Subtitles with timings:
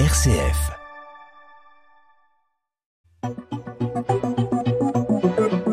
[0.00, 0.72] RCF.«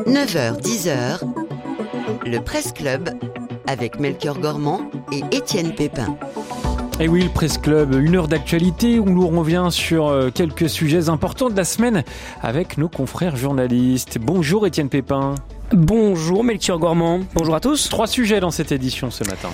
[0.05, 1.21] 9h, 10h,
[2.27, 3.09] le Presse Club
[3.65, 4.81] avec Melchior Gormand
[5.11, 6.15] et Étienne Pépin.
[6.99, 11.09] Et oui, le Presse Club, une heure d'actualité où nous revient sur euh, quelques sujets
[11.09, 12.03] importants de la semaine
[12.43, 14.19] avec nos confrères journalistes.
[14.21, 15.33] Bonjour Étienne Pépin.
[15.71, 17.21] Bonjour Melchior Gormand.
[17.33, 17.89] Bonjour à tous.
[17.89, 19.49] Trois sujets dans cette édition ce matin.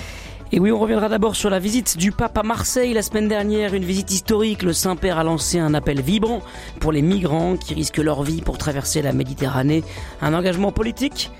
[0.50, 3.74] Et oui, on reviendra d'abord sur la visite du pape à Marseille la semaine dernière,
[3.74, 4.62] une visite historique.
[4.62, 6.40] Le Saint-Père a lancé un appel vibrant
[6.80, 9.84] pour les migrants qui risquent leur vie pour traverser la Méditerranée.
[10.22, 11.30] Un engagement politique?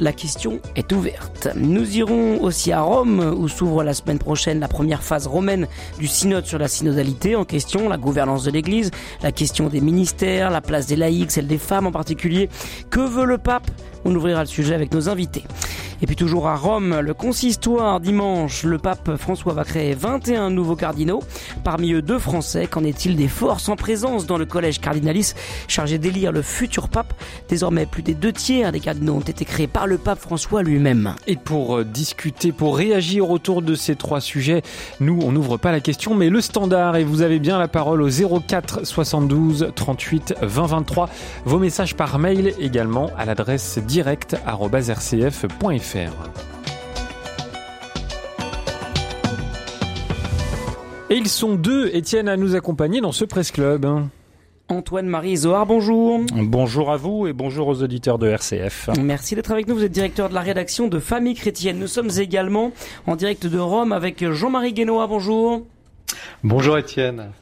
[0.00, 1.48] La question est ouverte.
[1.56, 5.66] Nous irons aussi à Rome, où s'ouvre la semaine prochaine la première phase romaine
[5.98, 8.92] du synode sur la synodalité en question, la gouvernance de l'Église,
[9.24, 12.48] la question des ministères, la place des laïcs, celle des femmes en particulier.
[12.90, 13.68] Que veut le pape?
[14.08, 15.44] On ouvrira le sujet avec nos invités.
[16.00, 20.76] Et puis toujours à Rome, le consistoire dimanche, le pape François va créer 21 nouveaux
[20.76, 21.20] cardinaux,
[21.64, 22.68] parmi eux deux Français.
[22.68, 25.34] Qu'en est-il des forces en présence dans le collège cardinalis
[25.66, 27.12] chargé d'élire le futur pape?
[27.48, 31.16] Désormais, plus des deux tiers des cardinaux ont été créés par le pape François lui-même.
[31.26, 34.62] Et pour euh, discuter, pour réagir autour de ces trois sujets,
[35.00, 38.02] nous, on n'ouvre pas la question, mais le standard, et vous avez bien la parole
[38.02, 41.08] au 04 72 38 20 23.
[41.44, 45.50] Vos messages par mail également à l'adresse direct.rcf.fr.
[51.10, 53.88] Et ils sont deux, Étienne, à nous accompagner dans ce Presse Club.
[54.68, 56.20] Antoine-Marie Zohar, bonjour.
[56.32, 58.90] Bonjour à vous et bonjour aux auditeurs de RCF.
[59.02, 59.74] Merci d'être avec nous.
[59.74, 61.80] Vous êtes directeur de la rédaction de Famille Chrétienne.
[61.80, 62.70] Nous sommes également
[63.08, 65.08] en direct de Rome avec Jean-Marie Guénois.
[65.08, 65.66] Bonjour.
[66.44, 67.32] Bonjour Étienne.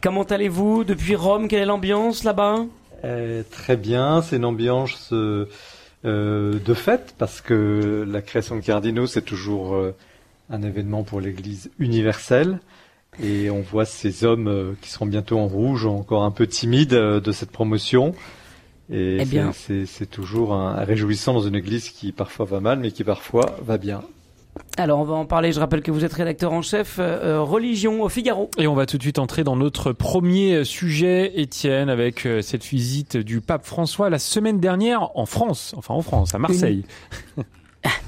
[0.00, 1.48] Comment allez-vous depuis Rome?
[1.48, 2.64] Quelle est l'ambiance là-bas?
[3.04, 4.22] Euh, Très bien.
[4.22, 5.48] C'est une ambiance euh,
[6.04, 9.94] euh, de fait, parce que la création de cardinaux, c'est toujours euh,
[10.50, 12.60] un événement pour l'Église universelle.
[13.22, 17.32] Et on voit ces hommes qui seront bientôt en rouge, encore un peu timides de
[17.32, 18.14] cette promotion.
[18.90, 23.04] Et eh c'est toujours un, réjouissant dans une Église qui parfois va mal, mais qui
[23.04, 24.02] parfois va bien.
[24.78, 27.40] Alors on va en parler, je rappelle que vous êtes rédacteur en chef euh, euh,
[27.40, 28.50] religion au Figaro.
[28.58, 32.64] Et on va tout de suite entrer dans notre premier sujet, Étienne, avec euh, cette
[32.64, 36.84] visite du pape François la semaine dernière en France, enfin en France, à Marseille.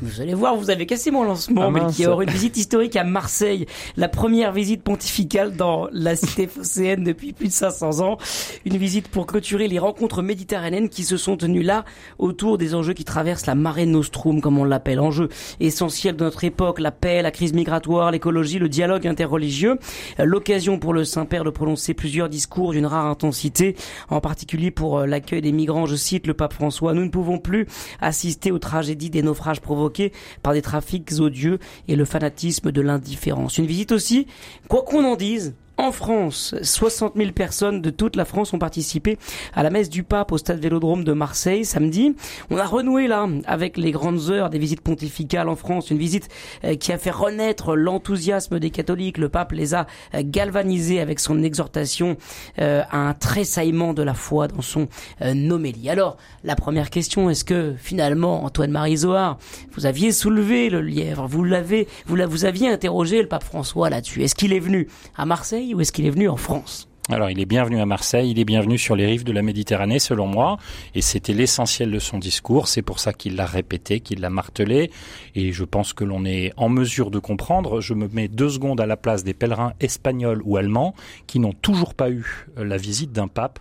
[0.03, 3.05] Vous allez voir, vous avez cassé mon lancement, mais qui aura une visite historique à
[3.05, 3.67] Marseille,
[3.97, 8.19] la première visite pontificale dans la cité phocéenne depuis plus de 500 ans.
[8.65, 11.85] Une visite pour clôturer les rencontres méditerranéennes qui se sont tenues là,
[12.19, 15.29] autour des enjeux qui traversent la marée nostrum, comme on l'appelle, enjeux
[15.61, 19.79] essentiels de notre époque, la paix, la crise migratoire, l'écologie, le dialogue interreligieux.
[20.19, 23.77] L'occasion pour le Saint-Père de prononcer plusieurs discours d'une rare intensité,
[24.11, 25.87] en particulier pour l'accueil des migrants.
[25.87, 27.67] Je cite le pape François, nous ne pouvons plus
[28.01, 30.13] assister aux tragédies des naufrages provoqué
[30.43, 31.59] par des trafics odieux
[31.89, 33.59] et le fanatisme de l'indifférence.
[33.59, 34.27] Une visite aussi,
[34.67, 39.17] quoi qu'on en dise, en France, 60 000 personnes de toute la France ont participé
[39.55, 42.17] à la messe du pape au stade Vélodrome de Marseille samedi.
[42.51, 46.29] On a renoué là avec les grandes heures des visites pontificales en France, une visite
[46.65, 49.19] euh, qui a fait renaître l'enthousiasme des catholiques.
[49.19, 52.17] Le pape les a euh, galvanisés avec son exhortation
[52.59, 54.89] euh, à un tressaillement de la foi dans son
[55.23, 55.91] homélie.
[55.91, 59.39] Alors, la première question, est-ce que finalement, Antoine-Marie Zohar,
[59.73, 64.25] vous aviez soulevé le lièvre, vous l'avez, vous, vous aviez interrogé le pape François là-dessus?
[64.25, 65.68] Est-ce qu'il est venu à Marseille?
[65.75, 66.89] Ou est-ce qu'il est venu en France?
[67.11, 69.99] Alors, il est bienvenu à Marseille, il est bienvenu sur les rives de la Méditerranée,
[69.99, 70.59] selon moi,
[70.95, 72.69] et c'était l'essentiel de son discours.
[72.69, 74.91] C'est pour ça qu'il l'a répété, qu'il l'a martelé,
[75.35, 77.81] et je pense que l'on est en mesure de comprendre.
[77.81, 80.95] Je me mets deux secondes à la place des pèlerins espagnols ou allemands
[81.27, 83.59] qui n'ont toujours pas eu la visite d'un pape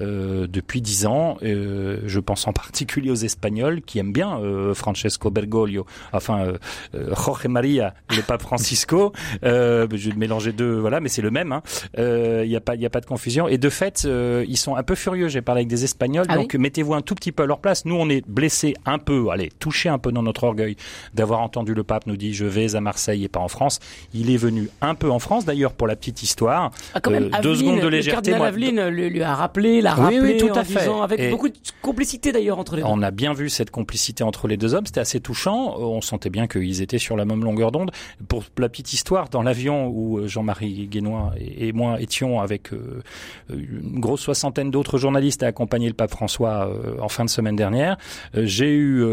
[0.00, 1.36] euh, depuis dix ans.
[1.42, 6.52] Euh, je pense en particulier aux Espagnols qui aiment bien euh, Francesco Bergoglio, enfin
[6.94, 9.12] Jorge Maria, le pape Francisco.
[9.42, 11.60] je vais mélanger deux, voilà, mais c'est le même.
[11.96, 12.44] Il hein.
[12.44, 13.48] n'y a pas, il a pas de confusion.
[13.48, 15.28] Et de fait, ils sont un peu furieux.
[15.28, 17.84] J'ai parlé avec des Espagnols, ah donc mettez-vous un tout petit peu à leur place.
[17.84, 20.76] Nous, on est blessés un peu, allez, touchés un peu dans notre orgueil
[21.14, 23.80] d'avoir entendu le pape nous dire je vais à Marseille et pas en France.
[24.14, 26.70] Il est venu un peu en France, d'ailleurs, pour la petite histoire.
[26.94, 28.32] Ah, quand même, deux secondes de légèreté.
[28.32, 30.88] Le cardinal lui, lui a rappelé la oui, oui, tout à fait.
[30.88, 32.88] avec beaucoup de complicité d'ailleurs entre les deux.
[32.88, 35.76] On a bien vu cette complicité entre les deux hommes, c'était assez touchant.
[35.78, 37.90] On sentait bien qu'ils étaient sur la même longueur d'onde.
[38.28, 43.02] Pour la petite histoire, dans l'avion où euh, Jean-Marie Guénois et moi étions avec euh,
[43.50, 47.56] une grosse soixantaine d'autres journalistes à accompagner le pape François euh, en fin de semaine
[47.56, 47.96] dernière,
[48.34, 49.04] j'ai eu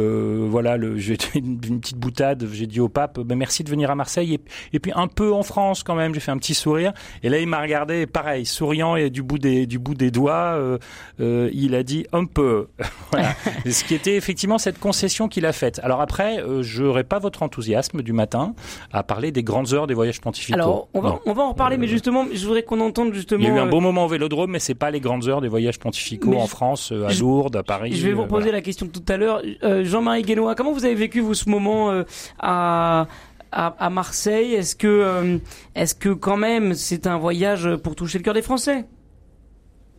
[0.47, 3.91] voilà le j'ai une, une petite boutade, j'ai dit au pape ben, merci de venir
[3.91, 4.39] à Marseille et,
[4.73, 6.93] et puis un peu en France quand même, j'ai fait un petit sourire
[7.23, 10.56] et là il m'a regardé pareil, souriant et du bout des du bout des doigts
[10.57, 10.77] euh,
[11.19, 12.67] euh, il a dit un peu.
[13.11, 13.29] voilà.
[13.69, 15.79] Ce qui était effectivement cette concession qu'il a faite.
[15.83, 18.53] Alors après, euh, je n'aurais pas votre enthousiasme du matin
[18.91, 20.59] à parler des grandes heures des voyages pontificaux.
[20.59, 23.41] Alors, on va, on va en reparler, mais justement, je voudrais qu'on entende justement.
[23.41, 25.41] Il y a eu un beau moment au Vélodrome, mais c'est pas les grandes heures
[25.41, 27.93] des voyages pontificaux en France, à Lourdes, à Paris.
[27.93, 29.41] Je vais vous poser la question tout à l'heure.
[29.83, 32.03] Jean-Marie Guénois, comment vous avez vécu vous ce moment
[32.39, 33.07] à
[33.51, 34.53] à, Marseille?
[34.53, 35.37] Est-ce que, euh,
[35.75, 38.85] est-ce que quand même c'est un voyage pour toucher le cœur des Français?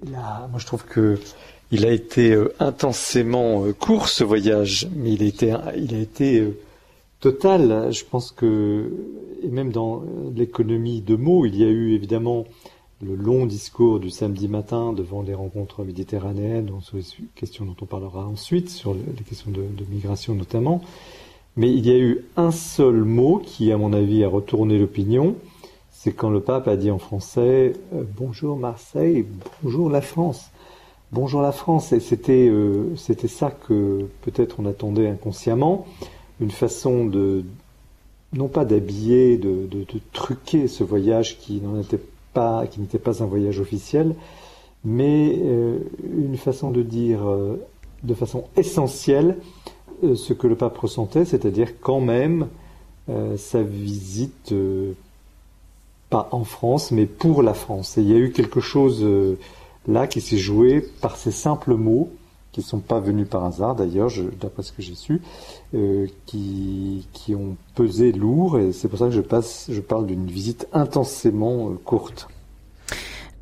[0.06, 1.18] Moi je trouve que
[1.70, 6.44] il a été euh, intensément euh, court ce voyage, mais il a été, été
[7.20, 7.92] total.
[7.92, 8.90] Je pense que,
[9.42, 10.02] et même dans
[10.34, 12.46] l'économie de mots, il y a eu évidemment
[13.02, 17.04] le long discours du samedi matin devant les rencontres méditerranéennes, sur les
[17.34, 20.80] questions dont on parlera ensuite, sur les questions de migration notamment.
[21.58, 25.34] Mais il y a eu un seul mot qui, à mon avis, a retourné l'opinion.
[26.00, 29.26] C'est quand le pape a dit en français euh, Bonjour Marseille,
[29.64, 30.52] bonjour la France.
[31.10, 31.92] Bonjour la France.
[31.92, 35.86] Et c'était euh, c'était ça que peut-être on attendait inconsciemment,
[36.40, 37.42] une façon de
[38.32, 39.68] non pas d'habiller, de,
[40.12, 42.00] truquer ce voyage qui n'en était
[42.32, 44.14] pas, qui n'était pas un voyage officiel,
[44.84, 45.80] mais euh,
[46.16, 47.22] une façon de dire
[48.04, 49.36] de façon essentielle
[50.14, 52.46] ce que le pape ressentait, c'est-à-dire quand même
[53.36, 54.54] sa visite,
[56.10, 57.98] pas en France, mais pour la France.
[57.98, 59.06] Et il y a eu quelque chose
[59.86, 62.10] là qui s'est joué par ces simples mots,
[62.52, 64.10] qui ne sont pas venus par hasard d'ailleurs,
[64.40, 65.20] d'après ce que j'ai su,
[66.26, 70.26] qui, qui ont pesé lourd, et c'est pour ça que je, passe, je parle d'une
[70.26, 72.28] visite intensément courte.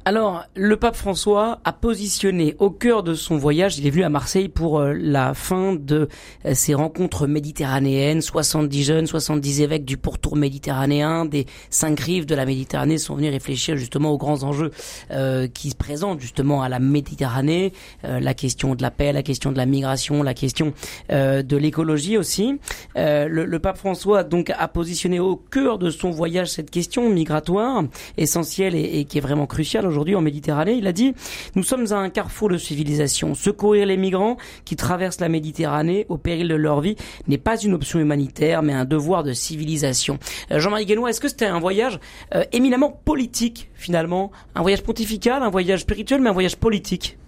[0.09, 4.09] Alors, le pape François a positionné au cœur de son voyage, il est venu à
[4.09, 6.09] Marseille pour euh, la fin de
[6.45, 12.37] euh, ses rencontres méditerranéennes, 70 jeunes, 70 évêques du pourtour méditerranéen, des cinq rives de
[12.37, 14.71] la Méditerranée sont venus réfléchir justement aux grands enjeux
[15.11, 17.73] euh, qui se présentent justement à la Méditerranée,
[18.05, 20.73] la question de la paix, la question de la migration, la question
[21.09, 22.61] de l'écologie aussi.
[22.95, 27.83] Le, pape François donc a positionné au cœur de son voyage cette question migratoire
[28.17, 30.75] essentielle et, et qui est vraiment cruciale aujourd'hui en Méditerranée.
[30.75, 31.15] Il a dit
[31.55, 33.35] Nous sommes à un carrefour de civilisation.
[33.35, 36.97] Secourir les migrants qui traversent la Méditerranée au péril de leur vie
[37.29, 40.19] n'est pas une option humanitaire, mais un devoir de civilisation.
[40.51, 41.99] Euh, Jean-Marie Guénois, est-ce que c'était un voyage
[42.35, 44.31] euh, éminemment politique, finalement?
[44.55, 47.19] Un voyage pontifical, un voyage spirituel, mais un voyage politique?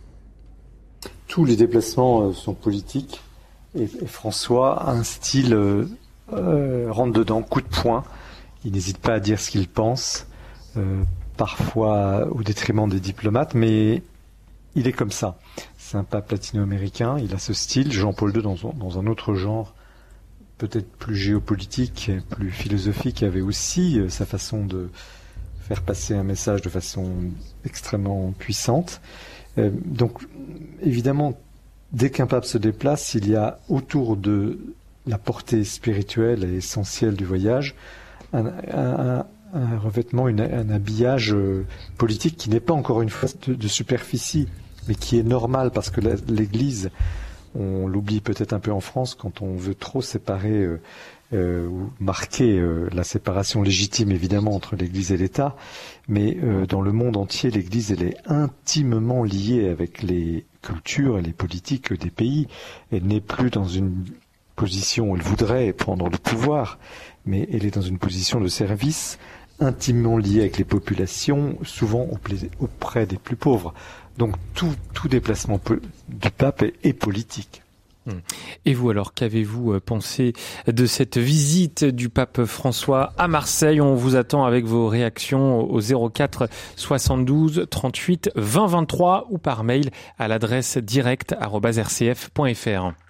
[1.27, 3.21] Tous les déplacements euh, sont politiques.
[3.79, 5.55] Et, François a un style
[6.31, 8.05] rentre dedans, coup de poing.
[8.65, 10.27] Il n'hésite pas à dire ce qu'il pense
[11.39, 14.03] parfois au détriment des diplomates, mais
[14.75, 15.39] il est comme ça.
[15.79, 17.91] C'est un pape latino-américain, il a ce style.
[17.93, 19.75] Jean-Paul II, dans, un autre genre,
[20.59, 24.91] peut-être plus géopolitique, plus philosophique, avait aussi euh, sa façon de
[25.61, 27.07] faire passer un message de façon
[27.65, 29.01] extrêmement puissante.
[29.57, 30.21] Euh, donc,
[30.83, 31.39] évidemment,
[31.93, 34.75] dès qu'un pape se déplace, il y a autour de
[35.07, 37.77] la portée spirituelle et essentielle du voyage
[38.33, 41.67] un, un revêtement, un habillage euh,
[41.97, 44.49] politique qui n'est pas encore une fois de, superficie,
[44.89, 46.91] mais qui est normal parce que l'Église,
[47.55, 50.81] on l'oublie peut-être un peu en France quand on veut trop séparer euh,
[51.35, 52.59] euh, ou marquer
[52.93, 55.57] la séparation légitime évidemment entre l'Église et l'État,
[56.09, 61.35] mais dans le monde entier, l'Église elle est intimement liée avec les cultures et les
[61.35, 62.49] politiques des pays.
[62.91, 64.05] Elle n'est plus dans une
[64.57, 66.79] position où elle voudrait prendre le pouvoir,
[67.27, 69.19] mais elle est dans une position de service
[69.61, 72.09] intimement lié avec les populations, souvent
[72.61, 73.73] auprès des plus pauvres.
[74.17, 75.61] Donc tout, tout déplacement
[76.09, 77.63] du pape est, politique.
[78.65, 80.33] Et vous alors, qu'avez-vous euh, pensé
[80.67, 83.83] de cette visite du pape François à Marseille?
[83.83, 85.79] On vous attend avec vos réactions au
[86.11, 93.08] 04 72 38 20 23 ou par mail à l'adresse direct@rcf.fr.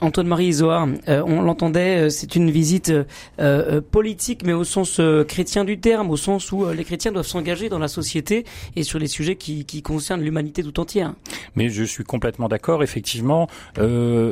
[0.00, 2.92] Antoine-Marie Isoard, euh, on l'entendait, euh, c'est une visite
[3.38, 7.68] euh, politique, mais au sens chrétien du terme, au sens où les chrétiens doivent s'engager
[7.68, 8.44] dans la société
[8.76, 11.14] et sur les sujets qui, concernent l'humanité tout entière.
[11.56, 13.48] Mais je suis complètement d'accord, effectivement,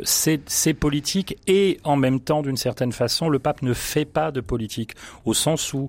[0.04, 4.40] c'est politique et en même temps, d'une certaine façon, le pape ne fait pas de
[4.40, 4.92] politique,
[5.24, 5.88] au sens où,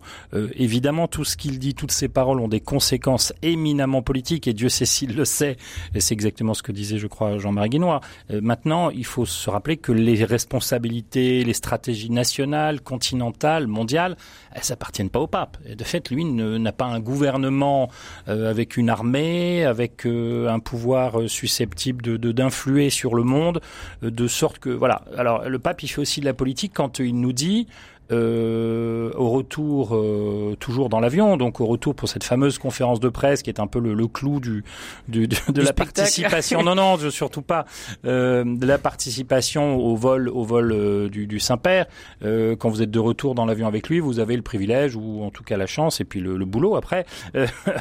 [0.55, 4.69] évidemment, tout ce qu'il dit, toutes ses paroles ont des conséquences éminemment politiques, et Dieu
[4.69, 5.57] sait s'il le sait,
[5.93, 8.01] et c'est exactement ce que disait, je crois, Jean-Marie Guénois.
[8.29, 14.15] maintenant, il faut se rappeler que les responsabilités, les stratégies nationales, continentales, mondiales,
[14.53, 15.57] elles s'appartiennent pas au pape.
[15.65, 17.89] Et de fait, lui n'a pas un gouvernement
[18.27, 23.59] euh, avec une armée, avec euh, un pouvoir euh, susceptible de d'influer sur le monde,
[24.01, 25.01] de sorte que voilà.
[25.17, 27.67] Alors le pape, il fait aussi de la politique quand il nous dit
[28.11, 33.09] euh, au retour, euh, toujours dans l'avion, donc au retour pour cette fameuse conférence de
[33.09, 34.63] presse qui est un peu le, le clou du,
[35.07, 36.63] du de, de la participation.
[36.63, 37.65] non, non, surtout pas
[38.05, 41.85] euh, de la participation au vol, au vol euh, du, du Saint-Père.
[42.23, 45.23] Euh, quand vous êtes de retour dans l'avion avec lui, vous avez le privilège ou
[45.23, 47.05] en tout cas la chance et puis le, le boulot après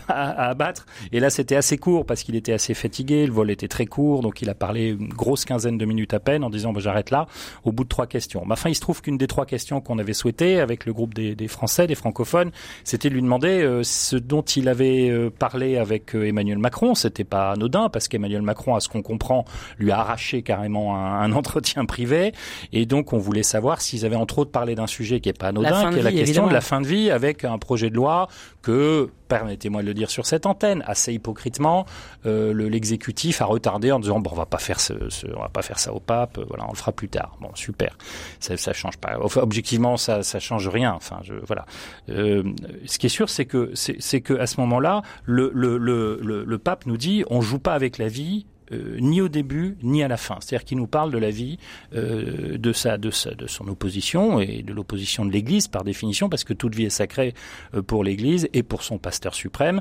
[0.08, 0.86] à, à, abattre.
[1.12, 3.26] Et là, c'était assez court parce qu'il était assez fatigué.
[3.26, 6.20] Le vol était très court, donc il a parlé une grosse quinzaine de minutes à
[6.20, 7.26] peine en disant bah, j'arrête là
[7.64, 8.42] au bout de trois questions.
[8.46, 11.14] Mais enfin, il se trouve qu'une des trois questions qu'on avait souhaité avec le groupe
[11.14, 12.50] des, des Français, des francophones,
[12.84, 16.94] c'était de lui demander euh, ce dont il avait euh, parlé avec euh, Emmanuel Macron.
[16.94, 19.44] C'était pas anodin parce qu'Emmanuel Macron, à ce qu'on comprend,
[19.78, 22.32] lui a arraché carrément un, un, entretien privé.
[22.72, 25.48] Et donc, on voulait savoir s'ils avaient entre autres parlé d'un sujet qui est pas
[25.48, 26.48] anodin, qui est la question évidemment.
[26.48, 28.28] de la fin de vie avec un projet de loi
[28.62, 31.86] que permettez-moi de le dire sur cette antenne, assez hypocritement,
[32.26, 35.48] euh, l'exécutif a retardé en disant bon, on va pas faire ce, ce, on va
[35.48, 37.36] pas faire ça au pape, voilà, on le fera plus tard.
[37.40, 37.96] Bon, super,
[38.40, 39.16] ça, ça change pas.
[39.22, 40.92] Enfin, objectivement, ça, ça change rien.
[40.92, 41.66] Enfin, je, voilà.
[42.08, 42.42] Euh,
[42.86, 46.58] ce qui est sûr, c'est que c'est que à ce moment-là, le, le, le, le,
[46.58, 50.08] pape nous dit on joue pas avec la vie, euh, ni au début ni à
[50.08, 50.38] la fin.
[50.40, 51.58] C'est-à-dire qu'il nous parle de la vie,
[51.94, 56.28] euh, de sa, de sa, de son opposition et de l'opposition de l'Église par définition,
[56.28, 57.34] parce que toute vie est sacrée
[57.74, 59.80] euh, pour l'Église et pour son pasteur suprême.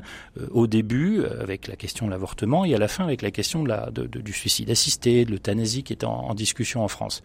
[0.50, 3.68] Au début avec la question de l'avortement et à la fin avec la question de
[3.68, 7.22] la, de, de, du suicide assisté, de l'euthanasie qui est en, en discussion en France.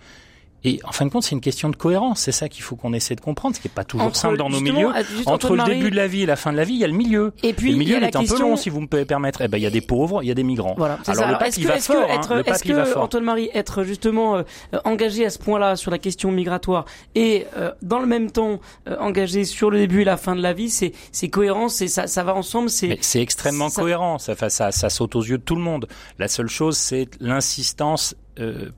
[0.66, 2.22] Et en fin de compte, c'est une question de cohérence.
[2.22, 4.38] C'est ça qu'il faut qu'on essaie de comprendre, ce qui n'est pas toujours entre, simple
[4.38, 4.88] dans nos milieux.
[5.26, 6.88] Entre le début de la vie et la fin de la vie, il y a
[6.88, 7.34] le milieu.
[7.44, 8.38] Et puis, le milieu il est un question...
[8.38, 9.42] peu long, si vous me pouvez permettre.
[9.42, 10.76] Eh ben, il y a des pauvres, il y a des migrants.
[10.78, 11.32] Voilà, Alors ça.
[11.32, 12.08] le pape, est-ce il que, va fort.
[12.10, 12.44] hein.
[12.46, 12.98] Est-ce que.
[12.98, 14.44] Antoine Marie, être justement euh,
[14.86, 18.96] engagé à ce point-là sur la question migratoire et euh, dans le même temps euh,
[19.00, 22.08] engagé sur le début et la fin de la vie, c'est c'est cohérent, c'est ça,
[22.08, 22.70] ça va ensemble.
[22.70, 24.18] C'est c'est extrêmement cohérent.
[24.18, 25.88] Ça, ça, ça saute aux yeux de tout le monde.
[26.20, 28.70] La seule chose, c'est l'insistance euh,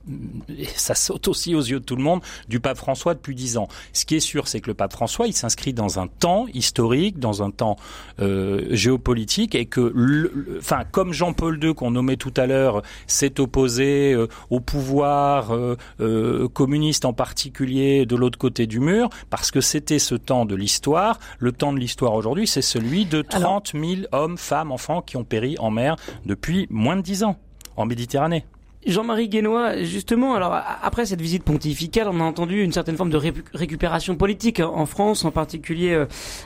[0.75, 3.67] ça saute aussi aux yeux de tout le monde, du pape François depuis dix ans.
[3.93, 7.19] Ce qui est sûr, c'est que le pape François, il s'inscrit dans un temps historique,
[7.19, 7.77] dans un temps
[8.19, 13.39] euh, géopolitique, et que, le, enfin, comme Jean-Paul II qu'on nommait tout à l'heure, s'est
[13.39, 19.61] opposé euh, au pouvoir euh, communiste en particulier de l'autre côté du mur, parce que
[19.61, 21.19] c'était ce temps de l'histoire.
[21.39, 25.23] Le temps de l'histoire aujourd'hui, c'est celui de 30 000 hommes, femmes, enfants qui ont
[25.23, 25.95] péri en mer
[26.25, 27.37] depuis moins de dix ans
[27.77, 28.45] en Méditerranée.
[28.85, 33.17] Jean-Marie Guénois, justement, alors après cette visite pontificale, on a entendu une certaine forme de
[33.17, 36.05] ré récupération politique en France, en particulier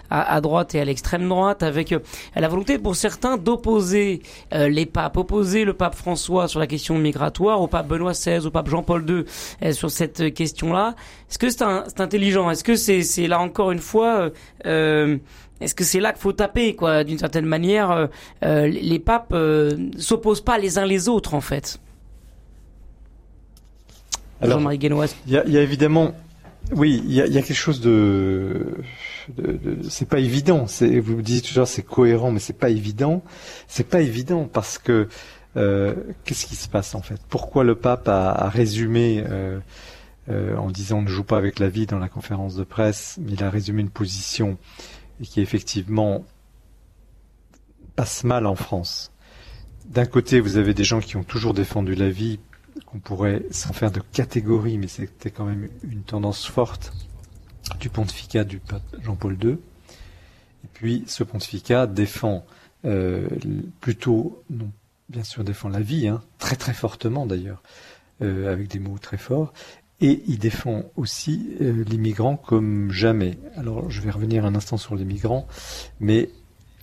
[0.09, 1.99] à, à droite et à l'extrême droite, avec euh,
[2.35, 4.21] la volonté pour certains d'opposer
[4.53, 8.45] euh, les papes, opposer le pape François sur la question migratoire, au pape Benoît XVI,
[8.45, 9.23] au pape Jean-Paul II
[9.63, 10.95] euh, sur cette question-là.
[11.29, 12.49] Est-ce que c'est intelligent?
[12.49, 14.31] Est-ce que c'est là encore une fois
[14.65, 15.17] euh,
[15.61, 18.07] est-ce que c'est là qu'il faut taper, quoi, d'une certaine manière
[18.43, 21.79] euh, Les papes euh, s'opposent pas les uns les autres, en fait?
[24.41, 25.07] Jean-Marie Guénois.
[25.27, 26.13] Il y, y, a évidemment,
[26.71, 28.77] oui, il y a, y a, quelque chose de,
[29.37, 30.67] de, de c'est pas évident.
[30.67, 33.23] C'est, vous me disiez toujours c'est cohérent, mais c'est pas évident.
[33.67, 35.07] C'est pas évident parce que
[35.57, 37.19] euh, qu'est-ce qui se passe en fait?
[37.29, 39.59] Pourquoi le pape a, a résumé euh,
[40.29, 43.17] euh, en disant on ne joue pas avec la vie dans la conférence de presse,
[43.21, 44.57] mais il a résumé une position
[45.23, 46.23] qui effectivement
[47.95, 49.11] passe mal en France.
[49.85, 52.39] D'un côté, vous avez des gens qui ont toujours défendu la vie
[52.85, 56.93] qu'on pourrait, sans faire de catégorie, mais c'était quand même une tendance forte
[57.79, 59.51] du pontificat du pape Jean-Paul II.
[59.51, 62.45] Et puis, ce pontificat défend
[62.85, 63.27] euh,
[63.81, 64.43] plutôt,
[65.09, 67.61] bien sûr, défend la vie, hein, très très fortement d'ailleurs,
[68.21, 69.53] euh, avec des mots très forts,
[70.01, 72.13] et il défend aussi euh, les
[72.45, 73.37] comme jamais.
[73.57, 75.47] Alors, je vais revenir un instant sur les migrants,
[75.99, 76.29] mais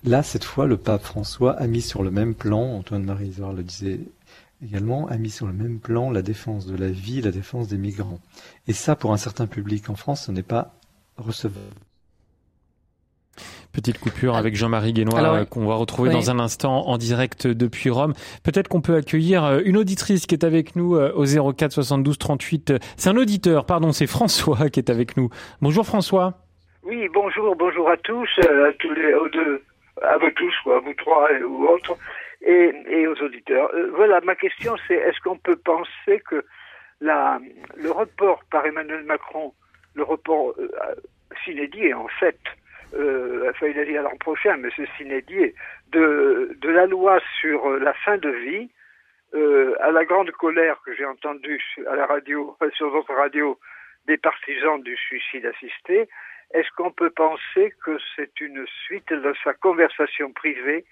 [0.05, 3.63] là, cette fois, le pape François a mis sur le même plan, Antoine-Marie Isoard le
[3.63, 4.01] disait
[4.67, 7.79] également a mis sur le même plan la défense de la vie, la défense des
[7.79, 8.19] migrants.
[8.67, 10.75] Et ça, pour un certain public en France, ce n'est pas
[11.17, 11.61] recevable.
[13.73, 16.15] Petite coupure avec Jean-Marie Guénois euh, qu'on va retrouver oui.
[16.15, 18.15] dans un instant en direct depuis Rome.
[18.43, 22.17] Peut-être qu'on peut accueillir euh, une auditrice qui est avec nous euh, au 04 72
[22.17, 22.73] 38.
[22.97, 25.29] C'est un auditeur, pardon, c'est François qui est avec nous.
[25.61, 26.35] Bonjour François.
[26.85, 29.63] Oui, bonjour, bonjour à tous, à tous les, aux deux,
[30.03, 31.97] à vous tous, ou à vous trois ou autres
[32.43, 33.71] et, aux auditeurs.
[33.75, 36.45] Euh, voilà, ma question c'est est-ce qu'on peut penser que
[37.01, 37.39] la,
[37.77, 39.53] le report par Emmanuel Macron,
[39.95, 40.69] le report euh,
[41.95, 42.39] en fait,
[42.95, 45.55] euh, enfin il a dit à l'an prochain, mais c'est s'inédié,
[45.93, 48.71] de, de la loi sur la fin de vie,
[49.35, 53.59] euh, à la grande colère que j'ai entendue à la radio, sur votre radio,
[54.07, 56.09] des partisans du suicide assisté,
[56.57, 60.87] est-ce qu'on peut penser que c'est une suite de sa conversation privée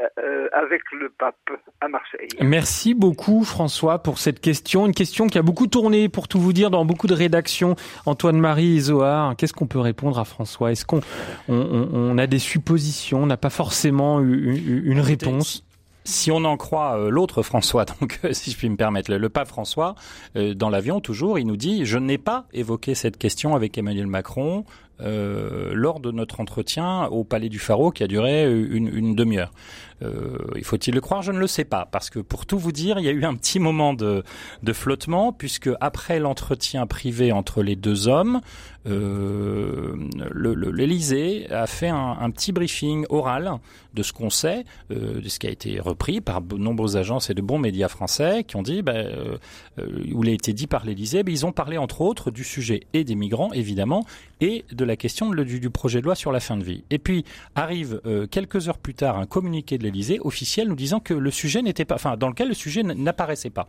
[0.00, 1.50] euh, avec le pape
[1.80, 2.28] à Marseille?
[2.40, 6.52] Merci beaucoup François pour cette question, une question qui a beaucoup tourné pour tout vous
[6.52, 7.76] dire dans beaucoup de rédactions.
[8.06, 10.72] Antoine-Marie et Zohar, qu'est-ce qu'on peut répondre à François?
[10.72, 11.00] Est-ce qu'on
[11.48, 15.64] on, a des suppositions, on n'a pas forcément une, une réponse
[16.08, 19.48] si on en croit euh, l'autre François, donc si je puis me permettre, le, pape
[19.48, 19.94] François,
[20.36, 24.06] euh, dans l'avion toujours, il nous dit je n'ai pas évoqué cette question avec Emmanuel
[24.06, 24.64] Macron
[25.00, 29.52] euh, lors de notre entretien au Palais du Pharaon qui a duré une, demi-heure.
[30.02, 31.22] Euh, il faut-il le croire?
[31.22, 33.24] Je ne le sais pas, parce que pour tout vous dire, il y a eu
[33.24, 34.22] un petit moment de,
[34.72, 38.40] flottement, puisque après l'entretien privé entre les deux hommes,
[38.86, 39.96] euh,
[40.34, 43.54] l'Élysée a fait un, petit briefing oral
[43.94, 47.30] de ce qu'on sait, euh, de ce qui a été repris par de nombreuses agences
[47.30, 49.36] et de bons médias français qui ont dit, euh
[50.12, 52.80] où il a été dit par l'Élysée, ben, ils ont parlé entre autres du sujet
[52.92, 54.04] et des migrants, évidemment,
[54.40, 56.84] et de la question du, projet de loi sur la fin de vie.
[56.90, 60.98] Et puis arrive euh, quelques heures plus tard un communiqué de l'Élysée officiel nous disant
[60.98, 63.68] que le sujet n'était pas, enfin, dans lequel le sujet n'apparaissait pas.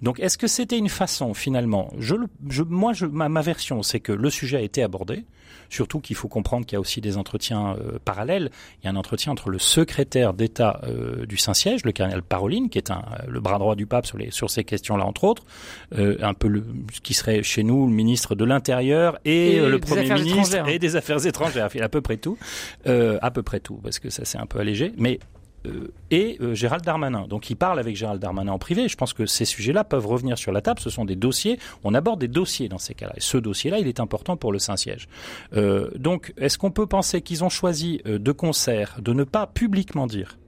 [0.00, 2.14] Donc, est-ce que c'était une façon, finalement, je,
[2.62, 5.24] moi, ma version, c'est que le sujet a été abordé,
[5.72, 8.50] Surtout qu'il faut comprendre qu'il y a aussi des entretiens euh, parallèles.
[8.82, 12.68] Il y a un entretien entre le secrétaire d'État euh, du Saint-Siège, le cardinal Paroline,
[12.68, 15.44] qui est un, le bras droit du pape sur, les, sur ces questions-là, entre autres,
[15.96, 16.62] euh, un peu le,
[16.92, 20.78] ce qui serait chez nous le ministre de l'Intérieur et, et le Premier ministre et
[20.78, 21.70] des Affaires étrangères.
[21.74, 22.36] Il à peu près tout,
[22.84, 24.92] à peu près tout, parce que ça c'est un peu allégé.
[24.98, 25.20] Mais
[26.10, 27.26] et euh, Gérald Darmanin.
[27.28, 28.88] Donc il parle avec Gérald Darmanin en privé.
[28.88, 30.80] Je pense que ces sujets-là peuvent revenir sur la table.
[30.80, 31.58] Ce sont des dossiers.
[31.84, 33.14] On aborde des dossiers dans ces cas-là.
[33.16, 35.08] Et ce dossier-là, il est important pour le Saint-Siège.
[35.54, 40.06] Euh, donc est-ce qu'on peut penser qu'ils ont choisi de concert de ne pas publiquement
[40.06, 40.38] dire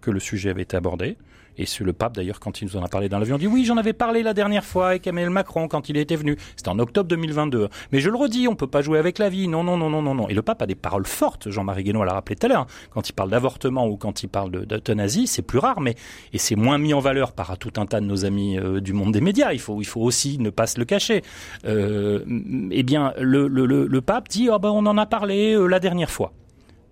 [0.00, 1.16] que le sujet avait été abordé
[1.58, 3.76] et le pape, d'ailleurs, quand il nous en a parlé dans l'avion, dit oui, j'en
[3.76, 6.36] avais parlé la dernière fois avec Emmanuel Macron quand il était venu.
[6.56, 7.68] C'était en octobre 2022.
[7.92, 9.48] Mais je le redis, on peut pas jouer avec la vie.
[9.48, 10.28] Non, non, non, non, non, non.
[10.28, 11.50] Et le pape a des paroles fortes.
[11.50, 12.66] Jean-Marie Guénaud l'a rappelé tout à l'heure.
[12.90, 15.94] Quand il parle d'avortement ou quand il parle d'euthanasie, c'est plus rare, mais
[16.32, 18.92] et c'est moins mis en valeur par tout un tas de nos amis euh, du
[18.92, 19.52] monde des médias.
[19.52, 21.22] Il faut, il faut aussi ne pas se le cacher.
[21.64, 22.24] Euh,
[22.70, 26.32] eh bien, le, pape dit, oh ben, on en a parlé euh, la dernière fois.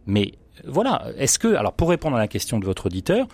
[0.06, 0.32] Mais
[0.66, 1.06] voilà.
[1.18, 3.26] Est-ce que, alors, pour répondre à la question de votre auditeur,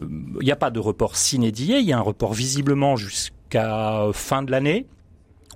[0.00, 4.42] il n'y a pas de report s'inédié, il y a un report visiblement jusqu'à fin
[4.42, 4.86] de l'année.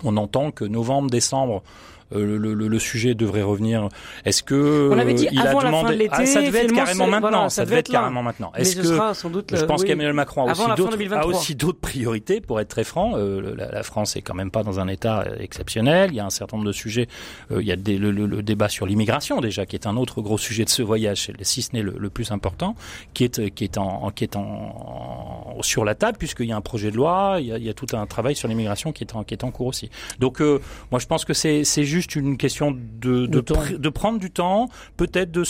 [0.05, 1.62] On entend que novembre, décembre,
[2.10, 3.88] le, le, le, sujet devrait revenir.
[4.25, 5.72] Est-ce que on avait dit il avant a demandé...
[5.72, 7.30] la fin de l'été, ah, ça devait être carrément maintenant.
[7.30, 8.52] Voilà, ça, devait être carrément maintenant.
[8.54, 11.81] Est-ce que sans doute, je pense oui, qu'Emmanuel Macron a aussi, d'autres, a aussi d'autres
[11.81, 13.12] priorités pour être très franc.
[13.16, 16.11] Euh, la, la, France est quand même pas dans un état exceptionnel.
[16.12, 17.09] Il y a un certain nombre de sujets.
[17.50, 20.20] Euh, il y a des, le, le, débat sur l'immigration déjà, qui est un autre
[20.20, 22.74] gros sujet de ce voyage, si ce n'est le, plus important,
[23.14, 26.61] qui est qui est en qui est en, sur la table puisqu'il y a un
[26.61, 27.37] projet de loi.
[27.40, 29.35] Il y a, il y a tout un travail sur l'immigration qui est en qui
[29.35, 29.90] est en cours aussi.
[30.20, 33.88] Donc euh, moi je pense que c'est c'est juste une question de, de, pr de
[33.88, 35.42] prendre du temps, peut-être de